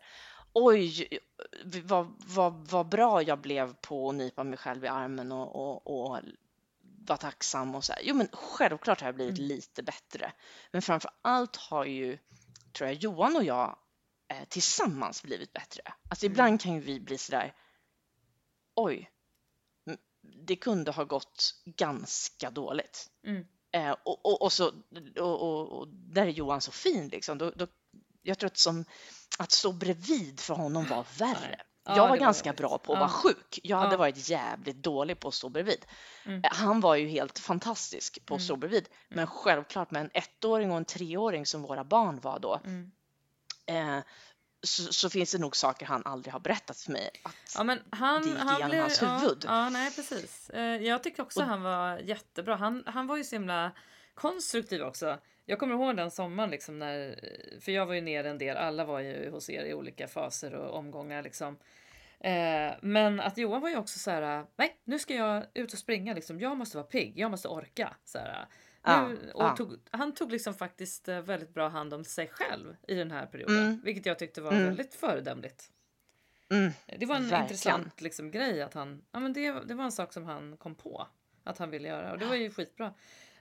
[0.52, 1.08] Oj,
[1.84, 6.06] vad, vad, vad bra jag blev på att nypa mig själv i armen och, och,
[6.10, 6.20] och
[7.06, 8.02] vara tacksam och så här.
[8.04, 9.48] Jo men självklart har jag blivit Mm.
[9.48, 10.32] lite bättre.
[10.70, 12.18] Men framför allt har ju,
[12.74, 13.78] tror jag, Johan och jag
[14.28, 15.82] eh, tillsammans blivit bättre.
[16.08, 16.32] Alltså Mm.
[16.32, 17.54] ibland kan ju vi bli sådär,
[18.74, 19.10] oj,
[20.46, 23.10] det kunde ha gått ganska dåligt.
[23.26, 23.46] Mm.
[23.72, 24.72] Eh, och, och, och, så,
[25.18, 27.38] och, och, och där är Johan så fin liksom.
[27.38, 27.66] Då, då,
[28.22, 28.84] jag tror att, som,
[29.38, 31.62] att stå bredvid för honom var värre.
[31.86, 33.00] Ja, jag var var ganska bra på att Ja.
[33.00, 33.60] vara sjuk.
[33.62, 33.96] Jag hade Ja.
[33.98, 35.86] varit jävligt dålig på att stå bredvid.
[36.26, 36.40] Mm.
[36.44, 38.44] Eh, Han var ju helt fantastisk på att Mm.
[38.46, 38.88] stå bredvid.
[39.08, 42.90] Men självklart med en ettåring och en treåring som våra barn var då, Mm.
[43.66, 44.04] eh,
[44.66, 47.10] så, så finns det nog saker han aldrig har berättat för mig.
[47.24, 49.44] Att, Ja men han, det gick han igenom blev, hans ja, huvud.
[49.48, 50.50] Ja, nej precis.
[50.50, 52.56] Eh, Jag tycker också Och- han var jättebra.
[52.56, 53.72] Han, han var ju så himla
[54.14, 55.18] konstruktiv också.
[55.46, 57.20] Jag kommer ihåg den sommaren liksom när,
[57.60, 60.54] för jag var ju nere en del, alla var ju hos er i olika faser
[60.54, 61.58] och omgångar liksom.
[62.20, 65.78] Eh, men att Johan var ju också så här, nej nu ska jag ut och
[65.78, 67.96] springa liksom, jag måste vara pigg, jag måste orka.
[68.04, 68.46] Så här,
[69.08, 72.94] nu, och tog, han tog liksom faktiskt eh, väldigt bra hand om sig själv i
[72.94, 73.80] den här perioden, Mm.
[73.84, 74.64] vilket jag tyckte var Mm.
[74.64, 75.70] väldigt föredömligt.
[76.50, 77.42] mm, Det var en Verkligen.
[77.42, 80.74] intressant liksom, grej att han, ja men det, det var en sak som han kom
[80.74, 81.06] på
[81.44, 82.94] att han ville göra och det var ju skitbra.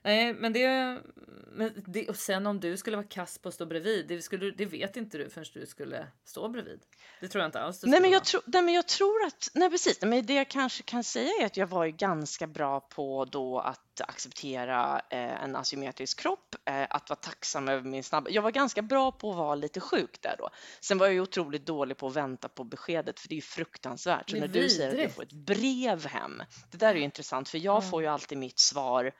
[0.04, 0.98] Nej men det,
[1.46, 4.50] men det och sen om du skulle vara kass på att stå bredvid, det, skulle,
[4.50, 6.80] det vet inte du förrän du skulle stå bredvid.
[7.20, 9.70] Det tror jag inte alls Nej men, jag tro, nej men jag tror att, nej
[9.70, 12.80] precis, Nej, men det jag kanske kan säga är att jag var ju ganska bra
[12.80, 18.30] på då att acceptera eh, en asymmetrisk kropp, eh, att vara tacksam över min snabba,
[18.30, 20.48] jag var ganska bra på att vara lite sjuk där då.
[20.80, 23.42] Sen var jag ju otroligt dålig på att vänta på beskedet för det är ju
[23.42, 24.30] fruktansvärt.
[24.30, 27.48] Så när du säger att jag får ett brev hem, det där är ju intressant
[27.48, 27.90] för jag Ja.
[27.90, 29.12] får ju alltid mitt svar,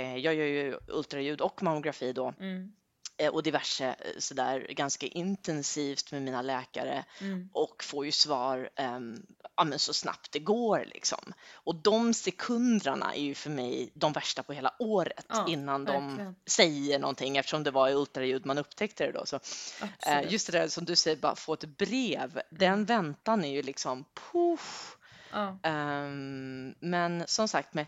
[0.00, 2.72] jag gör ju ultraljud och mammografi då, Mm,
[3.16, 8.70] eh, och diverse eh, sådär ganska intensivt med mina läkare mm, och får ju svar
[8.76, 9.26] ehm,
[9.56, 11.32] ja, så snabbt det går liksom.
[11.52, 16.08] Och de sekunderna är ju för mig de värsta på hela året Ja, innan de
[16.08, 16.36] verkligen.
[16.46, 19.26] säger någonting eftersom det var i ultraljud man upptäckte det då.
[19.26, 19.40] Så, eh,
[19.98, 20.32] absolut.
[20.32, 24.04] just det där som du säger, bara få ett brev, den väntan är ju liksom
[24.32, 24.96] puff.
[25.32, 25.58] Ja.
[25.62, 27.86] Ehm, men som sagt med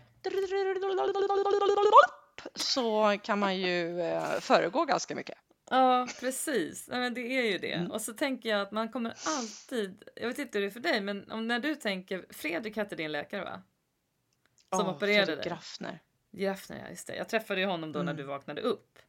[2.55, 5.37] så kan man ju eh, föregå ganska mycket.
[5.69, 6.87] Ja, precis.
[6.87, 7.73] Nej, men det är ju det.
[7.73, 7.91] Mm.
[7.91, 10.79] Och så tänker jag att man kommer alltid, jag vet inte hur det är för
[10.79, 13.61] dig, men om när du tänker, Fredrik hette din läkare va?
[14.75, 15.49] Som Åh, opererade Fredrik dig.
[15.49, 15.99] Graffner.
[16.31, 17.15] Graffner, ja just det.
[17.15, 18.17] Jag träffade ju honom då när Mm.
[18.17, 18.99] du vaknade upp.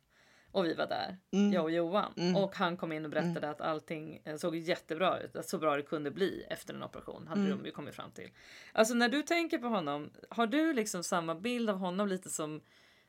[0.56, 1.52] Och vi var där, Mm.
[1.52, 2.12] jag och Johan.
[2.16, 2.36] Mm.
[2.36, 5.36] Och han kom in och berättade att allting såg jättebra ut.
[5.36, 7.26] Att så bra det kunde bli efter en operation.
[7.28, 7.58] Hade Mm.
[7.58, 8.30] de ju kommit fram till.
[8.72, 12.60] Alltså när du tänker på honom, har du liksom samma bild av honom lite som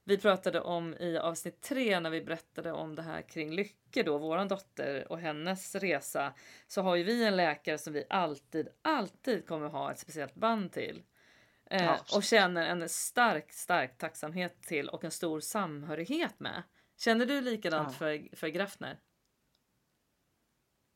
[0.03, 4.17] vi pratade om i avsnitt tre när vi berättade om det här kring Lycke då,
[4.17, 6.33] våran dotter och hennes resa,
[6.67, 10.71] så har ju vi en läkare som vi alltid, alltid kommer ha ett speciellt band
[10.71, 11.03] till.
[11.69, 16.63] Eh, och känner en stark, stark tacksamhet till och en stor samhörighet med.
[16.97, 17.97] Känner du likadant Ja.
[17.97, 18.99] för, för Graffner?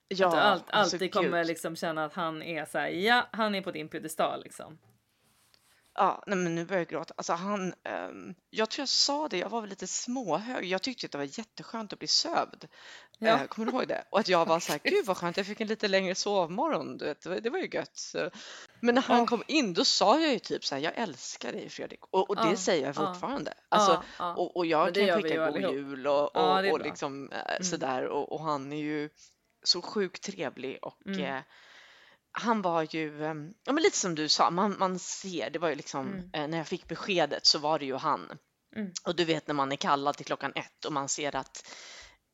[0.08, 1.14] Ja, att du alltså, alltid gud.
[1.14, 4.80] kommer liksom känna att han är så här, ja, han är på din piedestal liksom.
[5.94, 7.14] Ja, nej men nu börjar jag gråta.
[7.18, 10.66] Alltså han, ehm, jag tror jag sa det, jag var väl lite småhög.
[10.66, 12.68] Jag tyckte att det var jätteskönt att bli sövd.
[13.20, 13.28] Ja.
[13.42, 14.04] Eh, kommer du ihåg det?
[14.12, 16.98] Och att jag var så här, gud vad skönt, jag fick en lite längre sovmorgon.
[16.98, 17.98] Du vet, det, var, det var ju gött.
[17.98, 18.30] Så.
[18.80, 19.26] Men när han Åh.
[19.28, 22.00] kom in, då sa jag ju typ så här, jag älskar dig Fredrik.
[22.10, 23.08] Och, och det Ja, säger jag ja.
[23.14, 23.54] fortfarande.
[23.70, 24.34] Alltså, ja, ja.
[24.36, 25.74] och, och Men jag det kan gör vi skicka god allihop.
[25.74, 26.88] jul och, och, Ja, det är och bra.
[26.88, 28.06] liksom eh, sådär.
[28.08, 29.10] Och, och han är ju
[29.64, 31.20] så sjukt trevlig och Mm.
[31.36, 31.42] eh,
[32.32, 35.70] han var ju, eh, ja men lite som du sa, man, man ser, det var
[35.70, 36.30] ju liksom, Mm.
[36.34, 38.38] eh, när jag fick beskedet så var det ju han.
[38.76, 38.92] Mm.
[39.06, 41.68] Och du vet när man är kallad till klockan ett och man ser att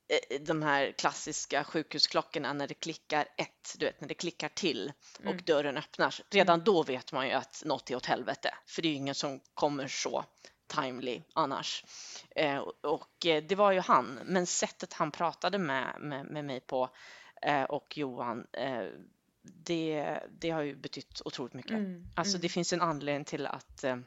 [0.10, 4.92] eh, de här klassiska sjukhusklockorna när det klickar ett, du vet när det klickar till
[5.20, 5.44] och Mm.
[5.46, 8.56] dörren öppnar, redan då vet man ju att något är åt helvete.
[8.68, 10.26] För det är ju ingen som kommer så
[10.68, 11.84] timely annars.
[12.36, 16.46] Eh, och- och eh, det var ju han, men sättet han pratade med, med, med
[16.46, 16.90] mig på
[17.42, 18.86] eh, och Johan, eh,
[19.54, 21.72] det, det har ju betytt otroligt mycket.
[21.72, 22.42] Mm, Alltså mm.
[22.42, 23.98] det finns en anledning till att eh,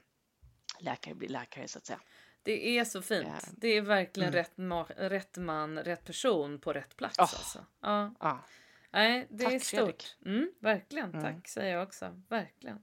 [0.81, 2.01] läkare blir läkare så att säga.
[2.43, 3.27] Det är så fint.
[3.43, 3.49] Ja.
[3.57, 4.39] Det är verkligen Mm.
[4.39, 7.19] rätt, ma- rätt man, rätt person på rätt plats.
[7.19, 7.23] Oh.
[7.23, 7.65] Alltså.
[7.81, 8.15] Ja.
[8.21, 8.45] Ja.
[8.91, 10.17] Nej, det Tack, är stort.
[10.27, 11.23] Mm, verkligen, Mm.
[11.23, 12.23] tack säger jag också.
[12.29, 12.83] Verkligen.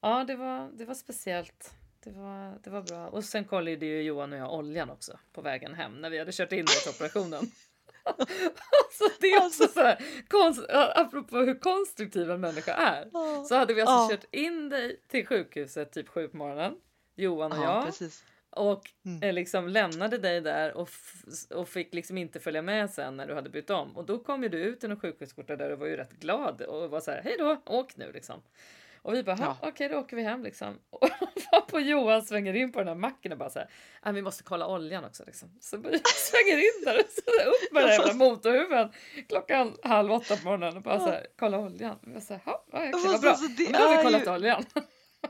[0.00, 1.74] Ja, det var, det var speciellt.
[2.00, 3.08] Det var, det var bra.
[3.08, 6.32] Och sen kollade ju Johan och jag oljan också på vägen hem när vi hade
[6.32, 7.50] kört in dig till operationen.
[8.98, 13.10] så det är också så här, konst, apropå hur konstruktiv en människa är.
[13.44, 14.08] Så hade vi alltså Ja.
[14.10, 16.74] kört in dig till sjukhuset typ sju på morgonen.
[17.16, 17.84] Johan och Ja, jag.
[17.86, 18.24] precis.
[18.50, 19.22] Och Mm.
[19.22, 20.88] eh, liksom lämnade dig där och,
[21.54, 23.96] och fick liksom inte följa med sen när du hade bytt om.
[23.96, 26.60] Och då kom ju du ut i en sjukhusskjorta där och var ju rätt glad
[26.62, 28.42] och var så här, hej då, åk nu liksom.
[29.04, 29.56] Och vi bara, Ja.
[29.62, 30.78] okej då åker vi hem liksom.
[31.52, 33.68] Och på Johan svänger in på den här macken och bara så här,
[34.04, 35.48] "Nej, vi måste kolla oljan också liksom.
[35.60, 38.92] Så vi svänger in där och så upp med den jävla motorhuven
[39.28, 41.96] klockan halv åtta på morgonen och bara så här, kolla oljan.
[42.02, 43.30] Och jag så här, ja, okej, vad bra.
[43.30, 44.64] alltså, då har vi kollat ju- oljan.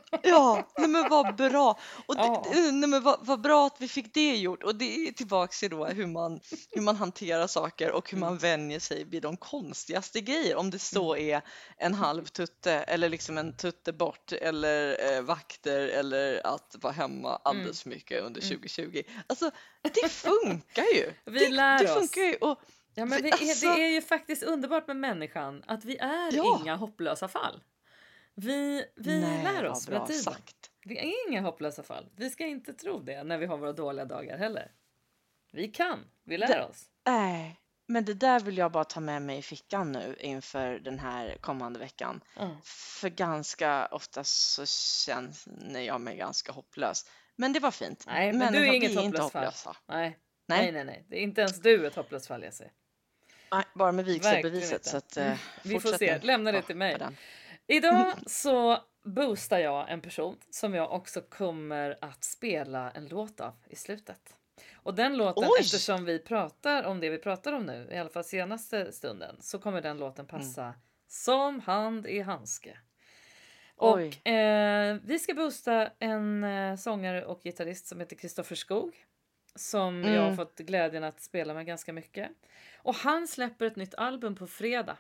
[0.23, 1.79] Ja, nej men vad bra.
[2.07, 2.45] Och det, Ja.
[2.55, 4.63] nej men vad, vad bra att vi fick det gjort.
[4.63, 6.41] Och det är tillbaks till då hur man,
[6.71, 8.29] hur man hanterar saker och hur Mm.
[8.29, 10.57] man vänjer sig vid de konstigaste grejer.
[10.57, 11.43] Om det så är
[11.77, 17.41] en halv tutte eller liksom en tutte bort eller eh, vakter eller att vara hemma
[17.45, 18.57] alldeles för mycket under Mm.
[18.59, 19.03] 2020.
[19.27, 19.51] Alltså
[19.83, 21.13] det funkar ju.
[21.25, 22.35] Vi det, lär det funkar ju.
[22.37, 22.59] Och,
[22.97, 26.61] Ja, men är, alltså- det är ju faktiskt underbart med människan att vi är Ja.
[26.63, 27.61] inga hopplösa fall.
[28.35, 30.23] Vi, vi nej, lär oss med tiden.
[30.23, 30.71] sagt.
[30.85, 32.07] Vi är inga hopplösa fall.
[32.17, 34.71] Vi ska inte tro det när vi har våra dåliga dagar heller.
[35.53, 36.85] Vi kan, vi lär Det- oss.
[37.07, 40.99] Nej, men det där vill jag bara ta med mig i fickan nu inför den
[40.99, 42.21] här kommande veckan.
[42.37, 42.57] Ja.
[42.65, 47.07] För ganska ofta så känner jag mig ganska hopplös.
[47.37, 48.05] Men det var fint.
[48.07, 49.45] Nej, men du är inget hopplöst fall.
[49.45, 49.77] hopplösa.
[49.87, 50.19] Nej.
[50.47, 50.63] Nej.
[50.63, 51.05] nej, nej, nej.
[51.09, 52.71] Det är inte ens du ett hopplöst fall, Jesse.
[53.53, 54.85] Nej, bara med vigselbeviset.
[54.85, 55.39] Så att, eh, Mm.
[55.63, 56.19] Vi får se.
[56.23, 56.99] Lämna det till mig.
[57.67, 63.53] Idag så boostar jag en person som jag också kommer att spela en låt av
[63.69, 64.37] i slutet.
[64.75, 65.61] Och den låten, Oj!
[65.61, 69.59] eftersom vi pratar om det vi pratar om nu, i alla fall senaste stunden, så
[69.59, 70.75] kommer den låten passa Mm.
[71.09, 72.79] som hand i handske.
[73.77, 74.09] Oj.
[74.25, 79.05] Och eh, vi ska boosta en eh, sångare och gitarrist som heter Kristoffer Skog.
[79.57, 80.37] Som jag har Mm.
[80.37, 82.29] fått glädjen att spela med ganska mycket.
[82.83, 84.97] Och han släpper ett nytt album på fredag.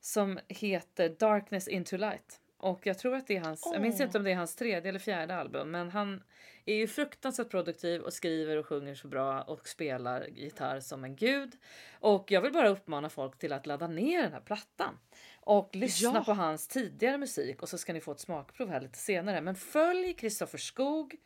[0.00, 2.40] Som heter Darkness into light.
[2.60, 4.88] Och jag tror att det är hans, jag minns inte om det är hans tredje
[4.88, 5.70] eller fjärde album.
[5.70, 6.22] Men han
[6.64, 11.16] är ju fruktansvärt produktiv och skriver och sjunger så bra och spelar gitarr som en
[11.16, 11.52] gud.
[12.00, 14.98] Och jag vill bara uppmana folk till att ladda ner den här plattan.
[15.40, 16.24] Och lyssna Ja.
[16.24, 19.40] på hans tidigare musik och så ska ni få ett smakprov här lite senare.
[19.40, 21.16] Men följ Kristoffer Skog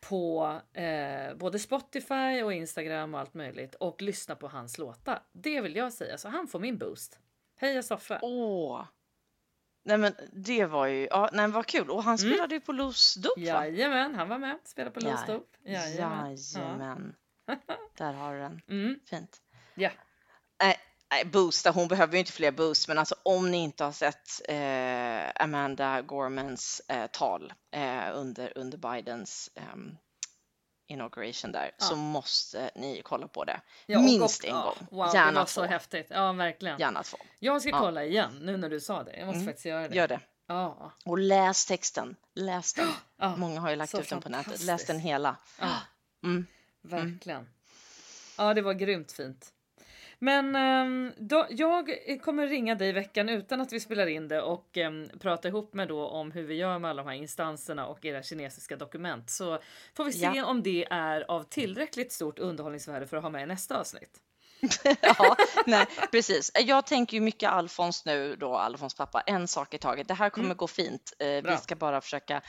[0.00, 5.22] på eh, både Spotify och Instagram och allt möjligt och lyssna på hans låtar.
[5.32, 7.20] Det vill jag säga, så han får min boost.
[7.56, 8.18] Heja Soffe!
[8.22, 8.84] Åh!
[9.84, 11.90] Nej men det var ju, ja nej vad kul.
[11.90, 12.30] Och han Mm.
[12.32, 13.42] spelade ju på Los Dop va?
[13.44, 14.58] Jajamän, han var med.
[14.64, 15.10] Spelade på Ja.
[15.12, 15.58] Lost Dope.
[15.70, 16.36] Jajamän.
[16.54, 17.14] Jajamän.
[17.98, 18.60] Där har du den.
[18.66, 18.72] Ja.
[18.74, 19.42] Mm, Fint.
[19.74, 19.90] ja.
[20.62, 20.76] Nej,
[21.10, 24.28] nej, boosta, hon behöver ju inte fler boost, men alltså om ni inte har sett
[24.48, 29.96] eh, Amanda Gormans eh, tal eh, under, under Bidens ehm,
[30.86, 31.84] inauguration där Ja.
[31.84, 33.60] så måste ni kolla på det.
[33.86, 34.98] Ja, Minst och- en ja, gång.
[34.98, 35.66] Wow, det Gärna var så två.
[35.68, 36.06] häftigt.
[36.10, 36.78] Ja, verkligen.
[36.78, 37.18] Gärna två.
[37.38, 37.78] Jag ska Ja.
[37.78, 39.16] kolla igen nu när du sa det.
[39.16, 39.46] Jag måste Mm.
[39.46, 39.96] faktiskt göra det.
[39.96, 40.20] Gör det.
[40.46, 40.92] Ja.
[41.04, 42.16] Och läs texten.
[42.34, 42.88] Läs den.
[43.16, 43.36] ja.
[43.36, 44.62] Många har ju lagt Så ut den på nätet.
[44.62, 45.36] Läs den hela.
[45.60, 45.68] Ja.
[46.24, 46.46] Mm.
[46.82, 47.48] Verkligen.
[48.38, 49.52] Ja, det var grymt fint.
[50.18, 51.90] Men ehm, då, jag
[52.24, 55.74] kommer ringa dig i veckan utan att vi spelar in det och um, prata ihop
[55.74, 59.30] med då om hur vi gör med alla de här instanserna och era kinesiska dokument.
[59.30, 59.58] Så
[59.94, 60.46] får vi se Ja.
[60.46, 64.20] om det är av tillräckligt stort underhållningsvärde för att ha med i nästa avsnitt.
[65.00, 65.36] ja,
[65.66, 66.52] nej, precis.
[66.54, 70.08] Jag tänker ju mycket Alfons nu då, Alfons pappa, en sak i taget.
[70.08, 71.12] Det här kommer gå fint.
[71.18, 72.42] Eh, vi ska bara försöka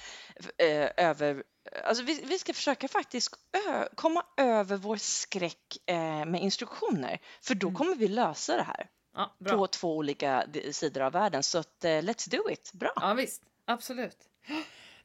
[0.57, 1.43] eh, över...
[1.84, 3.36] Alltså vi, vi ska försöka faktiskt
[3.68, 8.89] ö, komma över vår skräck eh, med instruktioner, för då kommer vi lösa det här
[9.15, 11.43] Ja, på två olika sidor av världen.
[11.43, 12.72] Så att, eh, let's do it.
[12.74, 12.93] Bra.
[12.95, 13.43] Ja, visst.
[13.65, 14.18] Absolut.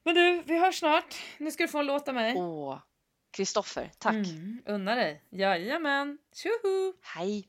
[0.05, 1.17] Men du, vi hörs snart.
[1.39, 2.35] Nu ska du få en låt av mig.
[2.37, 2.79] Åh,
[3.31, 4.15] Kristoffer, tack.
[4.15, 5.23] Mm, unna dig.
[5.31, 6.19] Jajamän.
[6.35, 6.93] Tjoho!
[7.03, 7.49] Hej.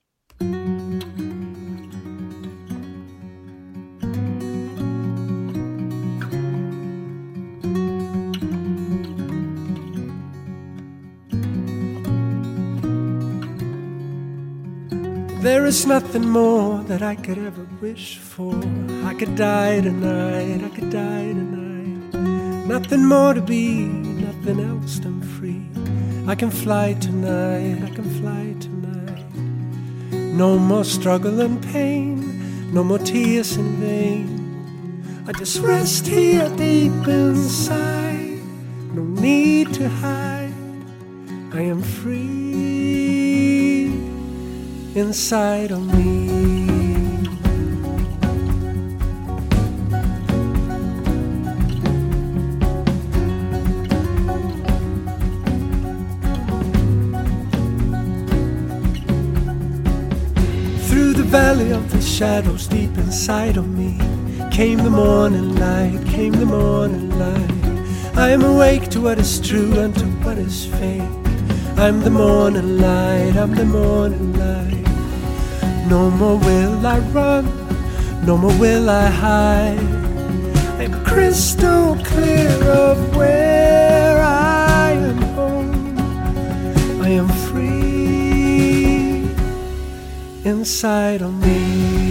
[15.44, 18.56] There is nothing more that I could ever wish for.
[19.04, 22.66] I could die tonight, I could die tonight.
[22.66, 25.68] Nothing more to be, nothing else than free.
[26.30, 29.26] I can fly tonight, I can fly tonight.
[30.34, 35.26] No more struggle and pain, no more tears in vain.
[35.28, 38.40] I just rest here deep inside,
[38.94, 40.54] no need to hide.
[41.52, 42.43] I am free
[44.96, 46.28] inside of me.
[60.88, 63.98] Through the valley of the shadows deep inside of me
[64.52, 68.16] came the morning light, came the morning light.
[68.16, 71.23] I am awake to what is true and to what is fake.
[71.84, 74.88] I'm the morning light, I'm the morning light.
[75.90, 77.46] No more will I run,
[78.26, 79.80] no more will I hide.
[80.80, 85.98] I'm crystal clear of where I am home.
[87.02, 89.28] I am free
[90.46, 92.03] inside of me.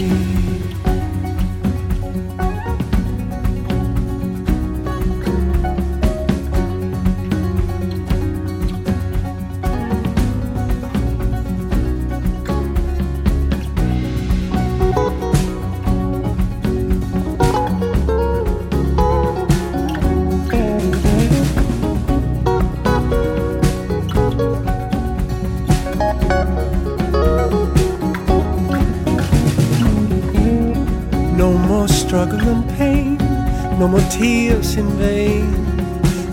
[34.17, 35.55] Tears in vain.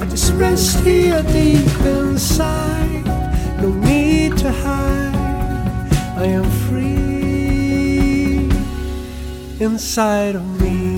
[0.00, 3.04] I just rest here deep inside,
[3.62, 5.88] no need to hide.
[6.16, 8.48] I am free
[9.64, 10.89] inside of me.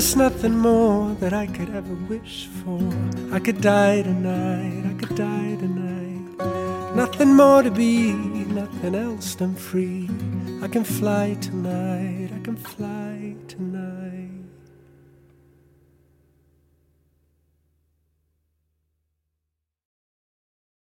[0.00, 2.80] There is nothing more that I could ever wish for.
[3.34, 6.96] I could die tonight, I could die tonight.
[6.96, 10.08] Nothing more to be, nothing else than free.
[10.62, 11.89] I can fly tonight,